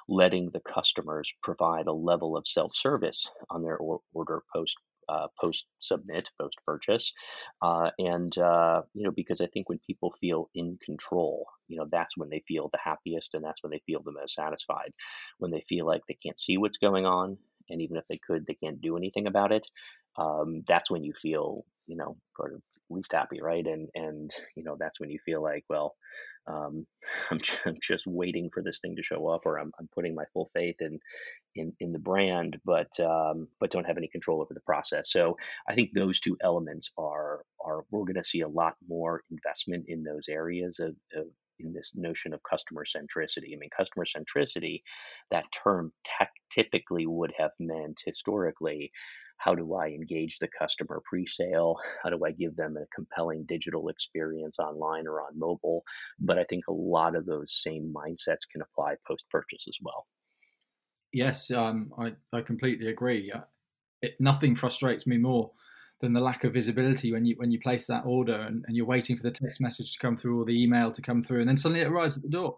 letting 0.10 0.50
the 0.50 0.62
customers 0.62 1.32
provide 1.44 1.88
a 1.88 1.94
level 1.94 2.36
of 2.36 2.48
self 2.48 2.76
service 2.76 3.30
on 3.50 3.64
their 3.64 3.78
or- 3.78 4.02
order 4.14 4.42
post 4.54 4.76
uh, 5.10 5.28
post 5.40 5.66
submit, 5.80 6.30
post 6.40 6.56
purchase, 6.66 7.14
uh, 7.62 7.90
and 8.00 8.38
uh, 8.38 8.82
you 8.94 9.04
know 9.04 9.12
because 9.12 9.42
I 9.42 9.48
think 9.48 9.70
when 9.70 9.80
people 9.86 10.14
feel 10.20 10.50
in 10.56 10.78
control, 10.84 11.46
you 11.68 11.78
know 11.78 11.88
that's 11.92 12.18
when 12.18 12.30
they 12.30 12.44
feel 12.48 12.70
the 12.72 12.80
happiest, 12.84 13.34
and 13.34 13.44
that's 13.44 13.64
when 13.64 13.72
they 13.72 13.82
feel 13.86 14.02
the 14.04 14.12
most 14.12 14.36
satisfied. 14.36 14.92
When 15.40 15.52
they 15.52 15.64
feel 15.68 15.86
like 15.86 16.02
they 16.08 16.18
can't 16.24 16.40
see 16.40 16.58
what's 16.58 16.78
going 16.78 17.06
on, 17.06 17.38
and 17.70 17.82
even 17.82 17.98
if 17.98 18.06
they 18.10 18.20
could, 18.26 18.46
they 18.46 18.56
can't 18.56 18.82
do 18.82 18.98
anything 18.98 19.28
about 19.28 19.52
it. 19.52 19.66
Um, 20.18 20.64
that's 20.68 20.92
when 20.92 21.04
you 21.04 21.14
feel 21.14 21.66
you 21.88 21.98
know 21.98 22.18
sort 22.38 22.54
of 22.54 22.62
least 22.90 23.14
happy, 23.14 23.42
right? 23.42 23.66
And 23.66 23.90
and 23.96 24.32
you 24.56 24.64
know 24.64 24.76
that's 24.80 25.00
when 25.00 25.10
you 25.10 25.20
feel 25.26 25.42
like 25.42 25.64
well. 25.70 25.96
Um, 26.46 26.86
I'm, 27.32 27.40
just, 27.40 27.60
I'm 27.66 27.78
just 27.82 28.06
waiting 28.06 28.50
for 28.54 28.62
this 28.62 28.80
thing 28.82 28.98
to 28.98 29.04
show 29.04 29.30
up, 29.30 29.42
or 29.46 29.58
I'm, 29.60 29.72
I'm 29.80 29.88
putting 29.96 30.14
my 30.14 30.26
full 30.34 30.50
faith 30.54 30.76
in 30.82 31.00
in, 31.56 31.74
in 31.80 31.92
the 31.94 32.00
brand, 32.00 32.58
but 32.66 32.90
um, 33.00 33.48
but 33.60 33.72
don't 33.72 33.86
have 33.86 33.98
any 33.98 34.08
control 34.08 34.42
over 34.42 34.54
the 34.54 34.60
process. 34.62 35.12
So 35.12 35.38
I 35.70 35.76
think 35.76 35.92
those 35.94 36.20
two 36.20 36.38
elements 36.44 36.92
are 36.98 37.44
are 37.64 37.84
we're 37.92 38.06
going 38.06 38.16
to 38.16 38.24
see 38.24 38.42
a 38.42 38.48
lot 38.48 38.76
more 38.88 39.22
investment 39.32 39.86
in 39.88 40.04
those 40.04 40.28
areas 40.30 40.80
of, 40.80 40.96
of 41.16 41.28
in 41.60 41.74
this 41.74 41.94
notion 41.96 42.34
of 42.34 42.42
customer 42.50 42.84
centricity. 42.84 43.54
I 43.54 43.58
mean, 43.58 43.70
customer 43.76 44.06
centricity, 44.06 44.82
that 45.32 45.46
term 45.64 45.94
typically 46.52 47.06
would 47.06 47.34
have 47.38 47.52
meant 47.60 48.02
historically 48.06 48.92
how 49.44 49.56
do 49.56 49.76
I 49.76 49.88
engage 49.88 50.40
the 50.40 50.48
customer 50.48 51.02
pre 51.04 51.28
sale? 51.28 51.76
How 52.02 52.10
do 52.10 52.24
I 52.26 52.32
give 52.32 52.56
them 52.56 52.78
a 52.78 52.86
compelling 52.96 53.46
digital 53.48 53.90
experience 53.90 54.60
online 54.60 55.08
or 55.08 55.22
on 55.22 55.38
mobile? 55.38 55.84
But 56.20 56.38
I 56.38 56.46
think 56.46 56.66
a 56.68 56.74
lot 56.74 57.16
of 57.16 57.26
those 57.26 57.62
same 57.62 57.94
mindsets 57.94 58.48
can 58.52 58.62
apply 58.62 58.96
post 59.08 59.26
purchase 59.30 59.66
as 59.68 59.78
well. 59.82 60.08
Yes, 61.12 61.52
um, 61.52 61.92
I, 61.98 62.14
I 62.32 62.42
completely 62.42 62.88
agree. 62.88 63.32
Uh, 63.32 63.42
it, 64.02 64.16
nothing 64.20 64.56
frustrates 64.56 65.06
me 65.06 65.18
more 65.18 65.52
than 66.02 66.14
the 66.14 66.20
lack 66.20 66.44
of 66.44 66.54
visibility 66.54 67.12
when 67.12 67.26
you 67.26 67.36
when 67.38 67.52
you 67.52 67.60
place 67.60 67.86
that 67.88 68.06
order 68.06 68.36
and, 68.36 68.66
and, 68.68 68.76
you're 68.76 68.86
waiting 68.86 69.16
for 69.16 69.24
the 69.24 69.32
text 69.32 69.62
message 69.62 69.94
to 69.94 70.00
come 70.00 70.18
through 70.18 70.42
or 70.42 70.46
the 70.46 70.62
email 70.62 70.92
to 70.92 71.02
come 71.02 71.24
through 71.24 71.40
and 71.40 71.48
then 71.48 71.56
suddenly 71.56 71.82
it 71.82 71.88
arrives 71.88 72.18
at 72.18 72.24
the 72.24 72.30
door. 72.30 72.58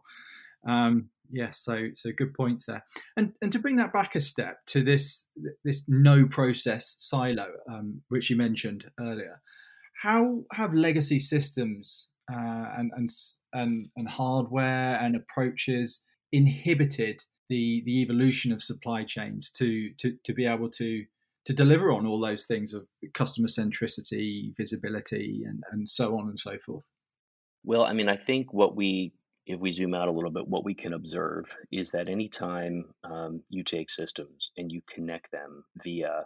Um, 0.65 1.09
yes, 1.31 1.59
so 1.59 1.89
so 1.93 2.11
good 2.15 2.33
points 2.33 2.65
there. 2.65 2.83
And 3.17 3.33
and 3.41 3.51
to 3.51 3.59
bring 3.59 3.75
that 3.77 3.93
back 3.93 4.15
a 4.15 4.19
step 4.19 4.65
to 4.67 4.83
this 4.83 5.27
this 5.63 5.83
no 5.87 6.25
process 6.25 6.95
silo, 6.99 7.47
um, 7.69 8.01
which 8.09 8.29
you 8.29 8.35
mentioned 8.35 8.85
earlier, 8.99 9.41
how 10.01 10.43
have 10.53 10.73
legacy 10.73 11.19
systems 11.19 12.09
uh, 12.31 12.69
and 12.77 12.91
and 12.95 13.09
and 13.53 13.87
and 13.95 14.09
hardware 14.09 14.97
and 15.01 15.15
approaches 15.15 16.03
inhibited 16.31 17.23
the 17.49 17.83
the 17.85 18.01
evolution 18.01 18.51
of 18.51 18.63
supply 18.63 19.03
chains 19.03 19.51
to 19.51 19.91
to 19.97 20.17
to 20.23 20.33
be 20.33 20.45
able 20.45 20.69
to 20.69 21.05
to 21.45 21.53
deliver 21.53 21.91
on 21.91 22.07
all 22.07 22.19
those 22.19 22.45
things 22.45 22.73
of 22.73 22.87
customer 23.13 23.47
centricity, 23.47 24.55
visibility, 24.57 25.43
and 25.45 25.63
and 25.71 25.89
so 25.89 26.17
on 26.17 26.27
and 26.27 26.39
so 26.39 26.57
forth. 26.65 26.85
Well, 27.63 27.83
I 27.83 27.93
mean, 27.93 28.09
I 28.09 28.17
think 28.17 28.53
what 28.53 28.75
we 28.75 29.13
if 29.45 29.59
we 29.59 29.71
zoom 29.71 29.93
out 29.93 30.07
a 30.07 30.11
little 30.11 30.31
bit, 30.31 30.47
what 30.47 30.65
we 30.65 30.73
can 30.73 30.93
observe 30.93 31.45
is 31.71 31.91
that 31.91 32.09
anytime 32.09 32.85
um, 33.03 33.41
you 33.49 33.63
take 33.63 33.89
systems 33.89 34.51
and 34.57 34.71
you 34.71 34.81
connect 34.93 35.31
them 35.31 35.63
via 35.83 36.25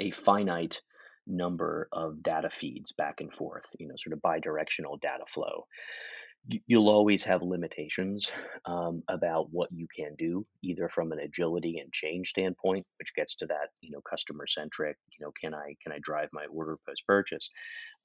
a 0.00 0.10
finite 0.10 0.80
number 1.26 1.88
of 1.92 2.22
data 2.22 2.50
feeds 2.50 2.92
back 2.92 3.20
and 3.20 3.32
forth, 3.32 3.66
you 3.78 3.86
know, 3.86 3.94
sort 3.96 4.14
of 4.14 4.20
bidirectional 4.20 5.00
data 5.00 5.24
flow, 5.28 5.66
you'll 6.66 6.90
always 6.90 7.24
have 7.24 7.42
limitations 7.42 8.30
um, 8.66 9.02
about 9.08 9.48
what 9.50 9.70
you 9.72 9.86
can 9.96 10.14
do 10.18 10.44
either 10.62 10.90
from 10.94 11.12
an 11.12 11.18
agility 11.18 11.78
and 11.78 11.92
change 11.92 12.28
standpoint 12.28 12.86
which 12.98 13.14
gets 13.14 13.34
to 13.34 13.46
that 13.46 13.70
you 13.80 13.90
know 13.90 14.00
customer 14.08 14.46
centric 14.46 14.96
you 15.18 15.24
know 15.24 15.32
can 15.40 15.54
i 15.54 15.74
can 15.82 15.92
i 15.92 15.98
drive 16.02 16.28
my 16.32 16.44
order 16.52 16.78
post 16.86 17.02
purchase 17.06 17.48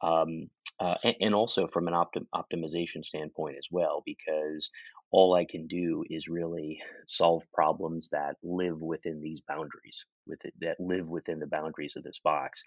um, 0.02 0.50
uh, 0.80 0.96
and, 1.04 1.16
and, 1.22 1.36
also 1.36 1.68
from 1.68 1.88
an 1.88 1.94
optim- 1.94 2.28
optimization 2.34 3.04
standpoint 3.04 3.58
as 3.58 3.68
well 3.72 4.02
because 4.06 4.70
all 5.12 5.34
I 5.34 5.46
can 5.46 5.68
do 5.68 6.04
is 6.10 6.28
really 6.28 6.82
solve 7.08 7.44
problems 7.54 8.10
that 8.12 8.36
live 8.44 8.82
within 8.82 9.22
these 9.22 9.42
boundaries, 9.48 10.06
with 10.28 10.44
it, 10.46 10.54
that 10.62 10.80
live 10.80 11.08
within 11.08 11.40
the 11.40 11.48
boundaries 11.48 11.94
of 11.98 12.04
this 12.04 12.20
box. 12.24 12.64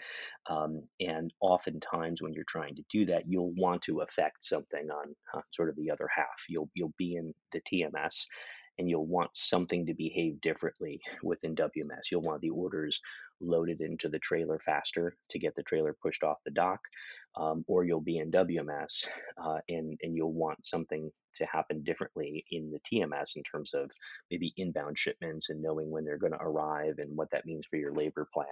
Um, 0.50 0.82
and 1.00 1.32
oftentimes, 1.40 2.20
when 2.20 2.32
you're 2.32 2.44
trying 2.48 2.74
to 2.76 2.84
do 2.90 3.06
that, 3.06 3.24
you'll 3.28 3.52
want 3.56 3.82
to 3.82 4.00
affect 4.00 4.44
something 4.44 4.90
on 4.90 5.14
uh, 5.34 5.40
sort 5.52 5.68
of 5.68 5.76
the 5.76 5.90
other 5.90 6.08
half. 6.14 6.26
You'll 6.48 6.70
you'll 6.74 6.94
be 6.98 7.16
in 7.16 7.32
the 7.52 7.60
TMS, 7.60 8.24
and 8.78 8.88
you'll 8.88 9.06
want 9.06 9.30
something 9.34 9.86
to 9.86 9.94
behave 9.94 10.40
differently 10.40 11.00
within 11.22 11.54
WMS. 11.54 12.10
You'll 12.10 12.22
want 12.22 12.40
the 12.40 12.50
orders 12.50 13.00
loaded 13.40 13.80
into 13.80 14.08
the 14.08 14.18
trailer 14.18 14.60
faster 14.64 15.16
to 15.30 15.38
get 15.38 15.54
the 15.56 15.62
trailer 15.62 15.96
pushed 16.00 16.22
off 16.22 16.38
the 16.44 16.50
dock, 16.52 16.80
um, 17.36 17.64
or 17.66 17.84
you'll 17.84 18.00
be 18.00 18.18
in 18.18 18.30
WMS 18.30 19.06
uh, 19.42 19.58
and, 19.68 19.98
and 20.02 20.16
you'll 20.16 20.32
want 20.32 20.64
something 20.64 21.10
to 21.34 21.46
happen 21.46 21.82
differently 21.82 22.44
in 22.50 22.70
the 22.70 22.80
TMS 22.80 23.36
in 23.36 23.42
terms 23.42 23.72
of 23.74 23.90
maybe 24.30 24.52
inbound 24.56 24.98
shipments 24.98 25.48
and 25.48 25.62
knowing 25.62 25.90
when 25.90 26.04
they're 26.04 26.18
going 26.18 26.32
to 26.32 26.42
arrive 26.42 26.94
and 26.98 27.16
what 27.16 27.30
that 27.32 27.46
means 27.46 27.66
for 27.66 27.76
your 27.76 27.92
labor 27.94 28.28
plan. 28.32 28.46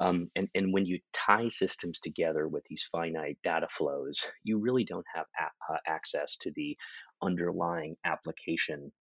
Um, 0.00 0.30
and, 0.36 0.48
and 0.54 0.72
when 0.72 0.86
you 0.86 0.98
tie 1.12 1.48
systems 1.48 1.98
together 2.00 2.46
with 2.46 2.64
these 2.68 2.88
finite 2.92 3.38
data 3.42 3.68
flows, 3.70 4.26
you 4.44 4.58
really 4.58 4.84
don't 4.84 5.06
have 5.14 5.26
a- 5.40 5.72
uh, 5.72 5.78
access 5.86 6.36
to 6.38 6.52
the 6.54 6.76
underlying 7.22 7.96
application 8.04 8.92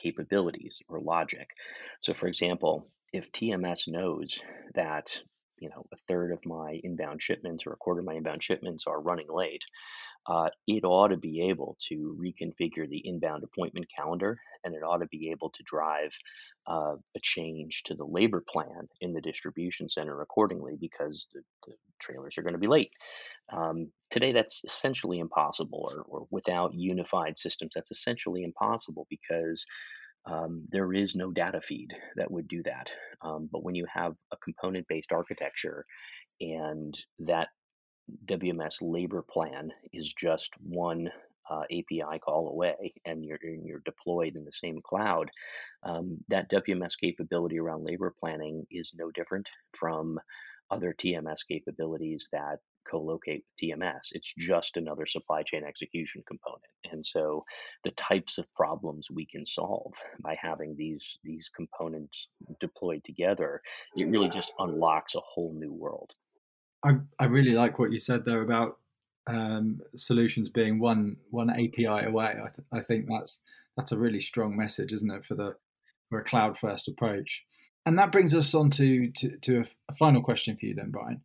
capabilities 0.00 0.80
or 0.88 1.00
logic. 1.00 1.48
So, 2.00 2.14
for 2.14 2.26
example, 2.26 2.88
if 3.12 3.30
TMS 3.32 3.88
knows 3.88 4.40
that 4.74 5.20
you 5.58 5.68
know 5.68 5.84
a 5.92 5.96
third 6.08 6.32
of 6.32 6.44
my 6.46 6.80
inbound 6.82 7.20
shipments 7.20 7.64
or 7.66 7.72
a 7.72 7.76
quarter 7.76 8.00
of 8.00 8.06
my 8.06 8.14
inbound 8.14 8.42
shipments 8.42 8.84
are 8.86 9.00
running 9.00 9.28
late, 9.28 9.64
uh, 10.26 10.48
it 10.66 10.84
ought 10.84 11.08
to 11.08 11.16
be 11.16 11.48
able 11.48 11.76
to 11.88 12.16
reconfigure 12.20 12.88
the 12.88 13.02
inbound 13.04 13.42
appointment 13.44 13.86
calendar, 13.94 14.38
and 14.64 14.74
it 14.74 14.82
ought 14.82 14.98
to 14.98 15.06
be 15.06 15.30
able 15.30 15.50
to 15.50 15.62
drive 15.64 16.12
uh, 16.66 16.94
a 17.16 17.20
change 17.22 17.82
to 17.84 17.94
the 17.94 18.04
labor 18.04 18.42
plan 18.46 18.88
in 19.00 19.12
the 19.12 19.20
distribution 19.20 19.88
center 19.88 20.20
accordingly 20.20 20.76
because 20.78 21.26
the, 21.32 21.40
the 21.66 21.74
trailers 21.98 22.36
are 22.38 22.42
going 22.42 22.54
to 22.54 22.58
be 22.58 22.66
late. 22.66 22.92
Um, 23.52 23.90
today, 24.10 24.32
that's 24.32 24.62
essentially 24.64 25.18
impossible, 25.18 25.90
or, 25.92 26.02
or 26.02 26.26
without 26.30 26.74
unified 26.74 27.38
systems, 27.38 27.72
that's 27.74 27.90
essentially 27.90 28.44
impossible 28.44 29.06
because 29.10 29.64
um, 30.26 30.64
there 30.70 30.92
is 30.92 31.16
no 31.16 31.30
data 31.30 31.60
feed 31.60 31.88
that 32.16 32.30
would 32.30 32.48
do 32.48 32.62
that. 32.64 32.92
Um, 33.22 33.48
but 33.50 33.64
when 33.64 33.74
you 33.74 33.86
have 33.92 34.14
a 34.32 34.36
component 34.36 34.86
based 34.88 35.12
architecture 35.12 35.84
and 36.40 36.98
that 37.20 37.48
WMS 38.26 38.76
labor 38.80 39.22
plan 39.22 39.72
is 39.92 40.12
just 40.12 40.54
one 40.62 41.10
uh, 41.50 41.62
API 41.64 42.18
call 42.24 42.48
away 42.48 42.92
and 43.04 43.24
you're, 43.24 43.38
and 43.42 43.66
you're 43.66 43.82
deployed 43.84 44.36
in 44.36 44.44
the 44.44 44.52
same 44.52 44.80
cloud, 44.84 45.30
um, 45.82 46.18
that 46.28 46.50
WMS 46.50 46.92
capability 47.00 47.58
around 47.58 47.84
labor 47.84 48.14
planning 48.20 48.66
is 48.70 48.92
no 48.96 49.10
different 49.10 49.48
from 49.76 50.18
other 50.70 50.94
TMS 50.96 51.38
capabilities 51.48 52.28
that 52.32 52.58
co-locate 52.90 53.44
with 53.44 53.70
TMS. 53.70 54.08
It's 54.12 54.32
just 54.36 54.76
another 54.76 55.06
supply 55.06 55.42
chain 55.42 55.62
execution 55.64 56.22
component. 56.26 56.62
And 56.90 57.04
so 57.04 57.44
the 57.84 57.92
types 57.92 58.38
of 58.38 58.52
problems 58.54 59.08
we 59.10 59.26
can 59.26 59.46
solve 59.46 59.92
by 60.22 60.36
having 60.40 60.76
these 60.76 61.18
these 61.24 61.50
components 61.54 62.28
deployed 62.60 63.04
together, 63.04 63.60
it 63.96 64.04
really 64.04 64.30
just 64.30 64.52
unlocks 64.58 65.14
a 65.14 65.20
whole 65.20 65.54
new 65.54 65.72
world. 65.72 66.12
I, 66.84 66.96
I 67.18 67.26
really 67.26 67.52
like 67.52 67.78
what 67.78 67.92
you 67.92 67.98
said 67.98 68.24
there 68.24 68.42
about 68.42 68.78
um, 69.26 69.80
solutions 69.96 70.48
being 70.48 70.78
one 70.78 71.16
one 71.30 71.50
API 71.50 72.06
away. 72.06 72.36
I, 72.42 72.48
th- 72.48 72.68
I 72.72 72.80
think 72.80 73.06
that's 73.08 73.42
that's 73.76 73.92
a 73.92 73.98
really 73.98 74.20
strong 74.20 74.56
message, 74.56 74.92
isn't 74.92 75.10
it, 75.10 75.24
for 75.24 75.34
the 75.34 75.56
for 76.08 76.18
a 76.18 76.24
cloud 76.24 76.58
first 76.58 76.88
approach. 76.88 77.44
And 77.86 77.98
that 77.98 78.12
brings 78.12 78.34
us 78.34 78.54
on 78.54 78.70
to, 78.72 79.10
to, 79.10 79.36
to 79.38 79.60
a, 79.60 79.64
a 79.88 79.94
final 79.94 80.22
question 80.22 80.56
for 80.56 80.66
you, 80.66 80.74
then, 80.74 80.90
Brian. 80.90 81.22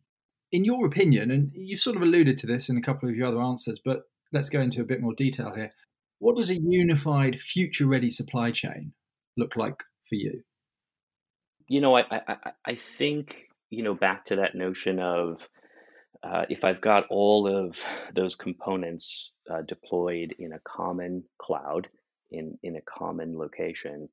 In 0.56 0.64
your 0.64 0.86
opinion, 0.86 1.30
and 1.30 1.50
you've 1.52 1.80
sort 1.80 1.96
of 1.96 2.02
alluded 2.02 2.38
to 2.38 2.46
this 2.46 2.70
in 2.70 2.78
a 2.78 2.80
couple 2.80 3.10
of 3.10 3.14
your 3.14 3.28
other 3.28 3.42
answers, 3.42 3.78
but 3.84 4.04
let's 4.32 4.48
go 4.48 4.58
into 4.58 4.80
a 4.80 4.86
bit 4.86 5.02
more 5.02 5.12
detail 5.12 5.52
here. 5.54 5.70
What 6.18 6.38
does 6.38 6.48
a 6.48 6.58
unified, 6.58 7.38
future 7.38 7.86
ready 7.86 8.08
supply 8.08 8.52
chain 8.52 8.94
look 9.36 9.54
like 9.54 9.82
for 10.08 10.14
you? 10.14 10.40
You 11.68 11.82
know, 11.82 11.94
I, 11.94 12.04
I, 12.10 12.36
I 12.64 12.74
think, 12.74 13.50
you 13.68 13.82
know, 13.82 13.92
back 13.92 14.24
to 14.28 14.36
that 14.36 14.54
notion 14.54 14.98
of 14.98 15.46
uh, 16.22 16.46
if 16.48 16.64
I've 16.64 16.80
got 16.80 17.04
all 17.10 17.46
of 17.46 17.78
those 18.14 18.34
components 18.34 19.32
uh, 19.50 19.60
deployed 19.60 20.34
in 20.38 20.54
a 20.54 20.60
common 20.66 21.24
cloud, 21.38 21.86
in, 22.30 22.58
in 22.62 22.76
a 22.76 22.98
common 22.98 23.36
location, 23.36 24.08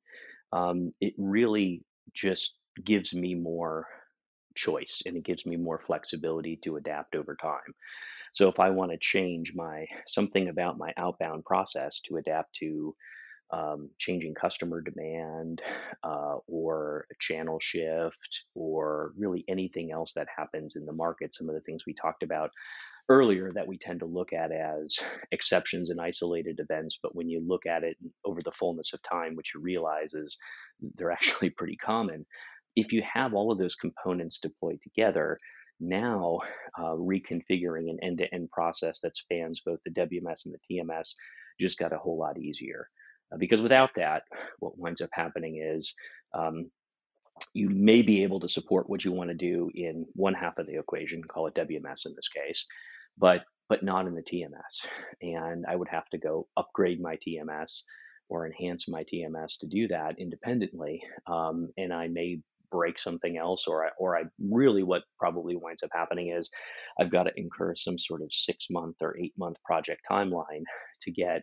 um, 0.52 0.92
it 1.00 1.14
really 1.16 1.84
just 2.12 2.52
gives 2.84 3.14
me 3.14 3.34
more 3.34 3.86
choice 4.54 5.02
and 5.06 5.16
it 5.16 5.24
gives 5.24 5.46
me 5.46 5.56
more 5.56 5.80
flexibility 5.86 6.58
to 6.64 6.76
adapt 6.76 7.14
over 7.14 7.36
time. 7.36 7.74
So 8.32 8.48
if 8.48 8.58
I 8.58 8.70
want 8.70 8.90
to 8.90 8.98
change 8.98 9.52
my 9.54 9.86
something 10.06 10.48
about 10.48 10.78
my 10.78 10.92
outbound 10.96 11.44
process 11.44 12.00
to 12.06 12.16
adapt 12.16 12.54
to 12.56 12.92
um, 13.52 13.90
changing 13.98 14.34
customer 14.34 14.80
demand 14.80 15.62
uh, 16.02 16.36
or 16.48 17.06
a 17.12 17.14
channel 17.20 17.60
shift 17.60 18.44
or 18.54 19.12
really 19.16 19.44
anything 19.48 19.92
else 19.92 20.12
that 20.14 20.26
happens 20.34 20.76
in 20.76 20.86
the 20.86 20.92
market, 20.92 21.34
some 21.34 21.48
of 21.48 21.54
the 21.54 21.60
things 21.60 21.84
we 21.86 21.94
talked 21.94 22.22
about 22.24 22.50
earlier 23.08 23.52
that 23.52 23.66
we 23.66 23.76
tend 23.76 24.00
to 24.00 24.06
look 24.06 24.32
at 24.32 24.50
as 24.50 24.98
exceptions 25.30 25.90
and 25.90 26.00
isolated 26.00 26.58
events. 26.58 26.98
But 27.02 27.14
when 27.14 27.28
you 27.28 27.40
look 27.46 27.66
at 27.66 27.84
it 27.84 27.96
over 28.24 28.40
the 28.42 28.52
fullness 28.52 28.92
of 28.94 29.02
time, 29.02 29.36
what 29.36 29.46
you 29.54 29.60
realize 29.60 30.14
is 30.14 30.36
they're 30.96 31.12
actually 31.12 31.50
pretty 31.50 31.76
common. 31.76 32.26
If 32.76 32.92
you 32.92 33.02
have 33.10 33.34
all 33.34 33.52
of 33.52 33.58
those 33.58 33.74
components 33.74 34.40
deployed 34.40 34.80
together, 34.82 35.38
now 35.80 36.38
uh, 36.78 36.94
reconfiguring 36.94 37.90
an 37.90 37.98
end 38.02 38.18
to 38.18 38.32
end 38.34 38.50
process 38.50 39.00
that 39.02 39.16
spans 39.16 39.60
both 39.64 39.80
the 39.84 39.90
WMS 39.90 40.46
and 40.46 40.54
the 40.54 40.76
TMS 40.76 41.14
just 41.60 41.78
got 41.78 41.92
a 41.92 41.98
whole 41.98 42.18
lot 42.18 42.38
easier. 42.38 42.88
Uh, 43.32 43.36
because 43.38 43.62
without 43.62 43.90
that, 43.96 44.22
what 44.58 44.78
winds 44.78 45.00
up 45.00 45.10
happening 45.12 45.62
is 45.62 45.94
um, 46.34 46.70
you 47.52 47.68
may 47.68 48.02
be 48.02 48.22
able 48.22 48.40
to 48.40 48.48
support 48.48 48.88
what 48.88 49.04
you 49.04 49.12
want 49.12 49.30
to 49.30 49.34
do 49.34 49.70
in 49.74 50.06
one 50.14 50.34
half 50.34 50.58
of 50.58 50.66
the 50.66 50.78
equation, 50.78 51.22
call 51.22 51.46
it 51.46 51.54
WMS 51.54 52.06
in 52.06 52.14
this 52.14 52.28
case, 52.28 52.64
but 53.18 53.44
but 53.68 53.82
not 53.82 54.06
in 54.06 54.14
the 54.14 54.22
TMS. 54.22 54.86
And 55.22 55.64
I 55.66 55.74
would 55.74 55.88
have 55.88 56.08
to 56.10 56.18
go 56.18 56.46
upgrade 56.56 57.00
my 57.00 57.16
TMS 57.26 57.82
or 58.28 58.46
enhance 58.46 58.88
my 58.88 59.04
TMS 59.04 59.58
to 59.60 59.66
do 59.66 59.88
that 59.88 60.18
independently. 60.18 61.02
Um, 61.26 61.70
and 61.78 61.92
I 61.92 62.08
may 62.08 62.40
break 62.74 62.98
something 62.98 63.38
else, 63.38 63.66
or 63.68 63.86
I, 63.86 63.90
or 63.98 64.16
I 64.18 64.24
really 64.50 64.82
what 64.82 65.02
probably 65.16 65.54
winds 65.54 65.84
up 65.84 65.90
happening 65.92 66.34
is 66.36 66.50
I've 66.98 67.12
got 67.12 67.24
to 67.24 67.32
incur 67.36 67.76
some 67.76 67.98
sort 67.98 68.20
of 68.20 68.32
six 68.32 68.66
month 68.68 68.96
or 69.00 69.16
eight 69.16 69.34
month 69.38 69.58
project 69.64 70.02
timeline 70.10 70.64
to 71.02 71.12
get 71.12 71.42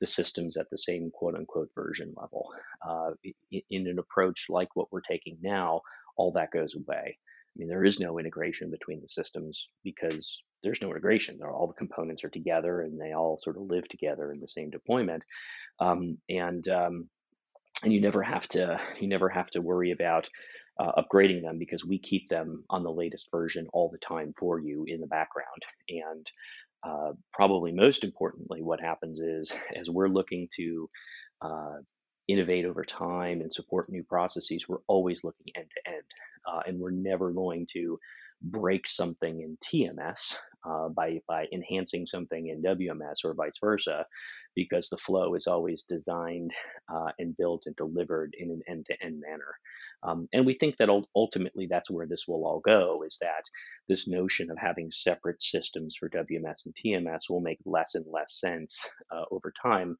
the 0.00 0.06
systems 0.06 0.56
at 0.56 0.70
the 0.70 0.78
same 0.78 1.10
quote 1.12 1.34
unquote 1.34 1.70
version 1.74 2.14
level. 2.16 2.48
Uh, 2.88 3.10
in 3.50 3.88
an 3.88 3.98
approach 3.98 4.46
like 4.48 4.68
what 4.74 4.86
we're 4.92 5.00
taking 5.00 5.36
now, 5.42 5.80
all 6.16 6.32
that 6.32 6.52
goes 6.52 6.76
away. 6.76 7.18
I 7.18 7.54
mean, 7.56 7.68
there 7.68 7.84
is 7.84 7.98
no 7.98 8.20
integration 8.20 8.70
between 8.70 9.00
the 9.00 9.08
systems 9.08 9.68
because 9.82 10.40
there's 10.62 10.80
no 10.80 10.90
integration. 10.90 11.40
All 11.42 11.66
the 11.66 11.72
components 11.72 12.22
are 12.22 12.30
together 12.30 12.82
and 12.82 13.00
they 13.00 13.12
all 13.12 13.40
sort 13.42 13.56
of 13.56 13.62
live 13.62 13.88
together 13.88 14.30
in 14.30 14.38
the 14.38 14.46
same 14.46 14.70
deployment. 14.70 15.24
Um, 15.80 16.18
and 16.28 16.66
um, 16.68 17.08
and 17.82 17.92
you 17.92 18.00
never 18.00 18.22
have 18.22 18.46
to 18.48 18.80
you 19.00 19.08
never 19.08 19.28
have 19.28 19.50
to 19.50 19.60
worry 19.60 19.92
about 19.92 20.28
uh, 20.78 20.92
upgrading 20.92 21.42
them 21.42 21.58
because 21.58 21.84
we 21.84 21.98
keep 21.98 22.28
them 22.28 22.64
on 22.70 22.82
the 22.82 22.90
latest 22.92 23.28
version 23.30 23.66
all 23.72 23.90
the 23.90 23.98
time 23.98 24.32
for 24.38 24.60
you 24.60 24.84
in 24.86 25.00
the 25.00 25.06
background. 25.06 25.62
And 25.88 26.30
uh, 26.84 27.12
probably 27.32 27.72
most 27.72 28.04
importantly, 28.04 28.62
what 28.62 28.80
happens 28.80 29.18
is 29.18 29.52
as 29.76 29.90
we're 29.90 30.08
looking 30.08 30.48
to 30.56 30.90
uh, 31.42 31.76
innovate 32.28 32.64
over 32.64 32.84
time 32.84 33.40
and 33.40 33.52
support 33.52 33.90
new 33.90 34.04
processes, 34.04 34.66
we're 34.68 34.78
always 34.86 35.24
looking 35.24 35.46
end 35.56 35.70
to 35.70 35.90
end. 35.92 36.02
Uh, 36.46 36.60
and 36.66 36.78
we're 36.78 36.90
never 36.90 37.32
going 37.32 37.66
to 37.72 37.98
break 38.42 38.86
something 38.86 39.40
in 39.40 39.58
TMS 39.64 40.36
uh, 40.68 40.88
by 40.88 41.20
by 41.26 41.46
enhancing 41.52 42.06
something 42.06 42.48
in 42.48 42.62
WMS 42.62 43.24
or 43.24 43.34
vice 43.34 43.58
versa, 43.60 44.06
because 44.54 44.88
the 44.88 44.96
flow 44.96 45.34
is 45.34 45.46
always 45.46 45.82
designed 45.82 46.52
uh, 46.92 47.10
and 47.18 47.36
built 47.36 47.64
and 47.66 47.76
delivered 47.76 48.34
in 48.38 48.50
an 48.50 48.62
end-to-end 48.68 49.20
manner. 49.20 49.54
Um, 50.02 50.28
and 50.32 50.46
we 50.46 50.54
think 50.54 50.76
that 50.78 50.90
ultimately 51.16 51.66
that's 51.68 51.90
where 51.90 52.06
this 52.06 52.24
will 52.28 52.46
all 52.46 52.60
go 52.60 53.02
is 53.04 53.18
that 53.20 53.44
this 53.88 54.06
notion 54.06 54.50
of 54.50 54.56
having 54.58 54.90
separate 54.92 55.42
systems 55.42 55.96
for 55.96 56.08
WMS 56.08 56.66
and 56.66 56.74
TMS 56.74 57.28
will 57.28 57.40
make 57.40 57.58
less 57.64 57.94
and 57.96 58.06
less 58.06 58.34
sense 58.40 58.88
uh, 59.10 59.24
over 59.32 59.52
time 59.60 59.96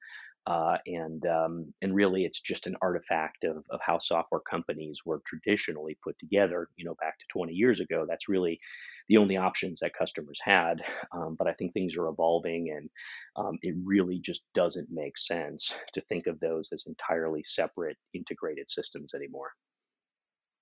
uh, 0.48 0.78
and 0.86 1.26
um, 1.26 1.74
and 1.82 1.94
really, 1.94 2.24
it's 2.24 2.40
just 2.40 2.66
an 2.66 2.74
artifact 2.80 3.44
of, 3.44 3.64
of 3.68 3.80
how 3.82 3.98
software 3.98 4.40
companies 4.40 5.00
were 5.04 5.20
traditionally 5.26 5.98
put 6.02 6.18
together. 6.18 6.68
You 6.76 6.86
know, 6.86 6.96
back 6.98 7.18
to 7.18 7.24
20 7.28 7.52
years 7.52 7.80
ago, 7.80 8.06
that's 8.08 8.30
really 8.30 8.58
the 9.10 9.18
only 9.18 9.36
options 9.36 9.80
that 9.80 9.92
customers 9.96 10.40
had. 10.42 10.82
Um, 11.10 11.36
but 11.38 11.48
I 11.48 11.54
think 11.54 11.72
things 11.72 11.96
are 11.96 12.08
evolving, 12.08 12.70
and 12.76 12.90
um, 13.36 13.58
it 13.62 13.74
really 13.82 14.18
just 14.18 14.42
doesn't 14.54 14.88
make 14.90 15.16
sense 15.16 15.74
to 15.94 16.02
think 16.02 16.26
of 16.26 16.38
those 16.38 16.68
as 16.72 16.84
entirely 16.86 17.42
separate 17.44 17.96
integrated 18.12 18.68
systems 18.68 19.14
anymore. 19.14 19.52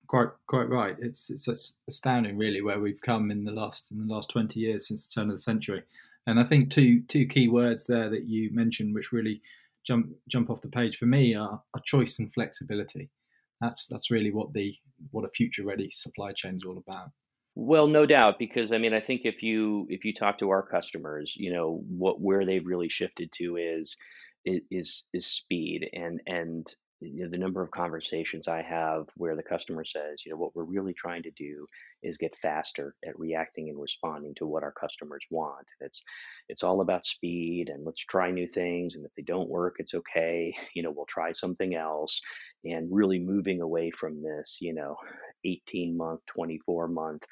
Quite, 0.07 0.29
quite 0.47 0.69
right. 0.69 0.95
It's 0.99 1.29
it's 1.29 1.77
astounding, 1.87 2.37
really, 2.37 2.61
where 2.61 2.79
we've 2.79 3.01
come 3.01 3.29
in 3.29 3.43
the 3.43 3.51
last 3.51 3.91
in 3.91 4.07
the 4.07 4.13
last 4.13 4.29
20 4.29 4.59
years 4.59 4.87
since 4.87 5.07
the 5.07 5.19
turn 5.19 5.29
of 5.29 5.35
the 5.35 5.41
century. 5.41 5.83
And 6.25 6.39
I 6.39 6.43
think 6.43 6.71
two 6.71 7.01
two 7.03 7.25
key 7.25 7.49
words 7.49 7.87
there 7.87 8.09
that 8.09 8.25
you 8.25 8.49
mentioned, 8.53 8.93
which 8.93 9.11
really 9.11 9.41
jump 9.87 10.09
jump 10.27 10.49
off 10.49 10.61
the 10.61 10.69
page 10.69 10.97
for 10.97 11.05
me 11.05 11.33
uh, 11.33 11.41
are, 11.41 11.63
are 11.73 11.81
choice 11.85 12.19
and 12.19 12.33
flexibility. 12.33 13.09
That's 13.61 13.87
that's 13.87 14.11
really 14.11 14.31
what 14.31 14.53
the 14.53 14.75
what 15.11 15.25
a 15.25 15.29
future 15.29 15.63
ready 15.63 15.89
supply 15.93 16.33
chain 16.33 16.55
is 16.55 16.63
all 16.67 16.77
about. 16.77 17.09
Well, 17.55 17.87
no 17.87 18.05
doubt, 18.05 18.37
because 18.37 18.71
I 18.71 18.77
mean, 18.77 18.93
I 18.93 18.99
think 18.99 19.21
if 19.23 19.41
you 19.41 19.87
if 19.89 20.05
you 20.05 20.13
talk 20.13 20.37
to 20.39 20.49
our 20.49 20.61
customers, 20.61 21.33
you 21.35 21.51
know 21.51 21.81
what 21.87 22.21
where 22.21 22.45
they've 22.45 22.65
really 22.65 22.89
shifted 22.89 23.31
to 23.37 23.57
is 23.57 23.97
is 24.45 25.03
is 25.13 25.25
speed 25.25 25.89
and 25.93 26.21
and 26.27 26.67
you 26.99 27.23
know, 27.23 27.29
the 27.29 27.37
number 27.37 27.61
of 27.61 27.69
conversations 27.71 28.47
I 28.47 28.61
have 28.63 29.05
where 29.17 29.35
the 29.35 29.43
customer 29.43 29.85
says, 29.85 30.23
you 30.25 30.31
know, 30.31 30.37
what 30.37 30.55
we're 30.55 30.63
really 30.63 30.93
trying 30.93 31.23
to 31.23 31.31
do 31.31 31.65
is 32.01 32.17
get 32.17 32.35
faster 32.41 32.95
at 33.07 33.17
reacting 33.19 33.69
and 33.69 33.79
responding 33.79 34.33
to 34.35 34.47
what 34.47 34.63
our 34.63 34.71
customers 34.71 35.23
want. 35.31 35.67
It's 35.79 36.03
it's 36.49 36.63
all 36.63 36.81
about 36.81 37.05
speed 37.05 37.69
and 37.69 37.85
let's 37.85 38.03
try 38.03 38.31
new 38.31 38.47
things 38.47 38.95
and 38.95 39.05
if 39.05 39.11
they 39.15 39.23
don't 39.23 39.49
work, 39.49 39.75
it's 39.79 39.93
okay. 39.93 40.53
You 40.73 40.83
know, 40.83 40.91
we'll 40.91 41.05
try 41.05 41.31
something 41.31 41.73
else 41.75 42.21
and 42.63 42.87
really 42.91 43.17
moving 43.19 43.61
away 43.61 43.89
from 43.89 44.21
this, 44.21 44.57
you 44.61 44.73
know, 44.73 44.95
18 45.43 45.97
month, 45.97 46.21
24 46.35 46.87
month 46.87 47.23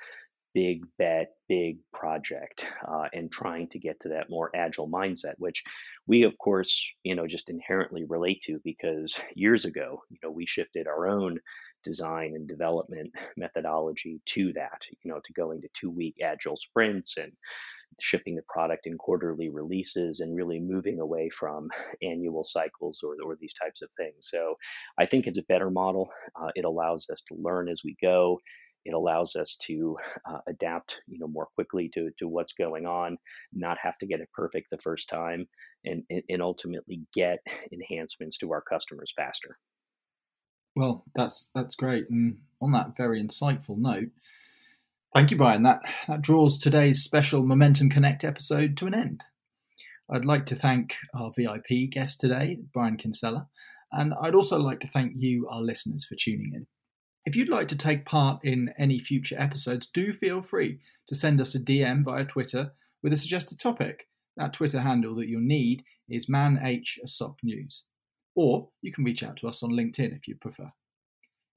big 0.56 0.86
bet, 0.98 1.34
big 1.50 1.78
project, 1.94 2.68
uh, 2.88 3.10
and 3.14 3.32
trying 3.32 3.68
to 3.68 3.78
get 3.78 4.00
to 4.00 4.10
that 4.10 4.30
more 4.30 4.50
agile 4.56 4.90
mindset, 4.90 5.34
which 5.38 5.62
we, 6.08 6.24
of 6.24 6.36
course, 6.40 6.90
you 7.04 7.14
know, 7.14 7.28
just 7.28 7.50
inherently 7.50 8.06
relate 8.06 8.42
to 8.42 8.60
because 8.64 9.20
years 9.36 9.66
ago, 9.66 10.02
you 10.10 10.18
know, 10.24 10.32
we 10.32 10.48
shifted 10.48 10.88
our 10.88 11.08
own 11.08 11.40
design 11.84 12.34
and 12.36 12.48
development 12.48 13.12
methodology 13.38 14.22
to 14.26 14.54
that, 14.54 14.82
you 15.04 15.12
know, 15.12 15.20
to 15.26 15.34
going 15.34 15.62
to 15.62 15.68
two 15.80 15.92
week 15.92 16.16
agile 16.24 16.58
sprints 16.58 17.18
and 17.18 17.34
shipping 18.00 18.36
the 18.36 18.42
product 18.50 18.88
in 18.88 18.98
quarterly 18.98 19.50
releases 19.50 20.20
and 20.22 20.36
really 20.36 20.60
moving 20.60 21.00
away 21.00 21.30
from 21.30 21.70
annual 22.02 22.44
cycles 22.44 23.02
or, 23.04 23.16
or 23.24 23.36
these 23.36 23.54
types 23.54 23.82
of 23.82 23.90
things. 23.98 24.16
So 24.22 24.56
I 24.98 25.06
think 25.06 25.28
it's 25.28 25.38
a 25.38 25.44
better 25.44 25.70
model. 25.70 26.10
Uh, 26.42 26.50
it 26.56 26.66
allows 26.66 27.08
us 27.12 27.22
to 27.28 27.36
learn 27.42 27.70
as 27.70 27.82
we 27.84 27.96
go 28.02 28.40
it 28.86 28.94
allows 28.94 29.36
us 29.36 29.58
to 29.64 29.98
uh, 30.30 30.40
adapt, 30.48 31.02
you 31.08 31.18
know, 31.20 31.28
more 31.28 31.48
quickly 31.56 31.90
to, 31.96 32.12
to 32.20 32.28
what's 32.28 32.54
going 32.54 32.86
on, 32.86 33.18
not 33.52 33.78
have 33.82 33.98
to 33.98 34.06
get 34.06 34.20
it 34.20 34.30
perfect 34.34 34.68
the 34.70 34.78
first 34.78 35.10
time, 35.10 35.48
and, 35.84 36.04
and 36.30 36.42
ultimately 36.42 37.02
get 37.14 37.40
enhancements 37.74 38.38
to 38.38 38.52
our 38.52 38.62
customers 38.62 39.12
faster. 39.16 39.58
Well, 40.76 41.06
that's 41.16 41.52
that's 41.56 41.76
great. 41.76 42.10
And 42.10 42.40
on 42.62 42.74
that 42.74 42.98
very 42.98 43.24
insightful 43.24 43.78
note, 43.78 44.10
thank 45.14 45.32
you, 45.32 45.38
Brian. 45.38 45.64
That 45.64 45.80
that 46.08 46.22
draws 46.22 46.60
today's 46.60 47.02
special 47.02 47.44
Momentum 47.44 47.90
Connect 47.90 48.24
episode 48.24 48.76
to 48.78 48.88
an 48.88 48.94
end. 48.94 49.24
I'd 50.12 50.26
like 50.26 50.46
to 50.48 50.56
thank 50.56 50.96
our 51.16 51.32
VIP 51.36 51.90
guest 51.90 52.20
today, 52.20 52.60
Brian 52.74 52.98
Kinsella, 52.98 53.48
and 53.92 54.14
I'd 54.22 54.36
also 54.36 54.60
like 54.60 54.82
to 54.82 54.88
thank 54.88 55.14
you, 55.16 55.48
our 55.50 55.62
listeners, 55.62 56.06
for 56.06 56.16
tuning 56.20 56.52
in. 56.54 56.68
If 57.26 57.36
you'd 57.36 57.50
like 57.50 57.68
to 57.70 57.78
take 57.78 58.06
part 58.06 58.46
in 58.46 58.72
any 58.78 59.00
future 59.00 59.36
episodes, 59.40 59.88
do 59.88 60.14
feel 60.14 60.44
free 60.44 60.80
to 61.08 61.16
send 61.16 61.42
us 61.42 61.56
a 61.56 61.60
DM 61.60 62.04
via 62.04 62.24
Twitter 62.24 62.74
with 63.02 63.14
a 63.14 63.16
suggested 63.16 63.60
topic. 63.60 64.08
That 64.38 64.54
Twitter 64.54 64.82
handle 64.82 65.16
that 65.16 65.28
you'll 65.28 65.42
need 65.42 65.84
is 66.08 66.28
manhsocnews. 66.28 67.82
Or 68.36 68.70
you 68.82 68.92
can 68.92 69.04
reach 69.04 69.24
out 69.24 69.38
to 69.38 69.48
us 69.48 69.64
on 69.64 69.72
LinkedIn 69.72 70.16
if 70.16 70.28
you 70.28 70.36
prefer. 70.36 70.72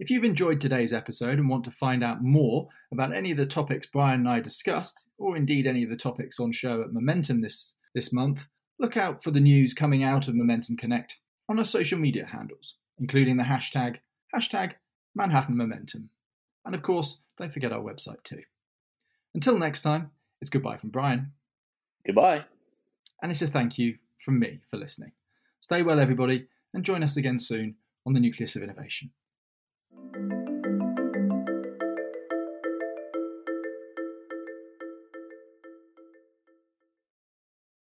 If 0.01 0.11
you've 0.11 0.25
enjoyed 0.25 0.61
today's 0.61 0.93
episode 0.93 1.39
and 1.39 1.51
want 1.51 1.65
to 1.65 1.71
find 1.71 2.03
out 2.03 2.23
more 2.23 2.69
about 2.91 3.15
any 3.15 3.33
of 3.33 3.37
the 3.37 3.47
topics 3.47 3.89
Brian 3.93 4.21
and 4.21 4.29
I 4.29 4.41
discussed, 4.41 5.09
or 5.19 5.37
indeed 5.37 5.67
any 5.67 5.83
of 5.83 5.91
the 5.91 5.97
topics 5.97 6.41
on 6.41 6.53
show 6.53 6.81
at 6.81 6.95
Momentum 6.95 7.43
this, 7.43 7.75
this 7.95 8.11
month, 8.11 8.47
look 8.79 8.97
out 8.97 9.23
for 9.23 9.33
the 9.33 9.41
news 9.41 9.75
coming 9.75 10.03
out 10.03 10.29
of 10.29 10.35
Momentum 10.35 10.77
Connect 10.77 11.19
on 11.47 11.59
our 11.59 11.65
social 11.65 11.99
media 11.99 12.27
handles, 12.27 12.77
including 12.99 13.37
the 13.37 13.45
hashtag, 13.45 13.97
hashtag 14.35 14.75
Manhattan 15.19 15.57
Momentum. 15.57 16.11
And 16.65 16.77
of 16.77 16.83
course, 16.83 17.19
don't 17.37 17.53
forget 17.53 17.73
our 17.73 17.81
website 17.81 18.23
too. 18.23 18.43
Until 19.35 19.59
next 19.59 19.83
time, 19.83 20.13
it's 20.41 20.49
goodbye 20.49 20.77
from 20.77 20.91
Brian. 20.91 21.33
Goodbye. 22.07 22.45
And 23.21 23.33
it's 23.33 23.43
a 23.43 23.49
thank 23.49 23.79
you 23.79 23.99
from 24.25 24.39
me 24.39 24.61
for 24.71 24.77
listening. 24.77 25.13
Stay 25.59 25.83
well, 25.83 25.99
everybody, 25.99 26.47
and 26.73 26.85
join 26.85 27.03
us 27.03 27.17
again 27.17 27.41
soon 27.41 27.75
on 28.07 28.13
the 28.13 28.21
Nucleus 28.21 28.55
of 28.55 28.63
Innovation. 28.63 29.11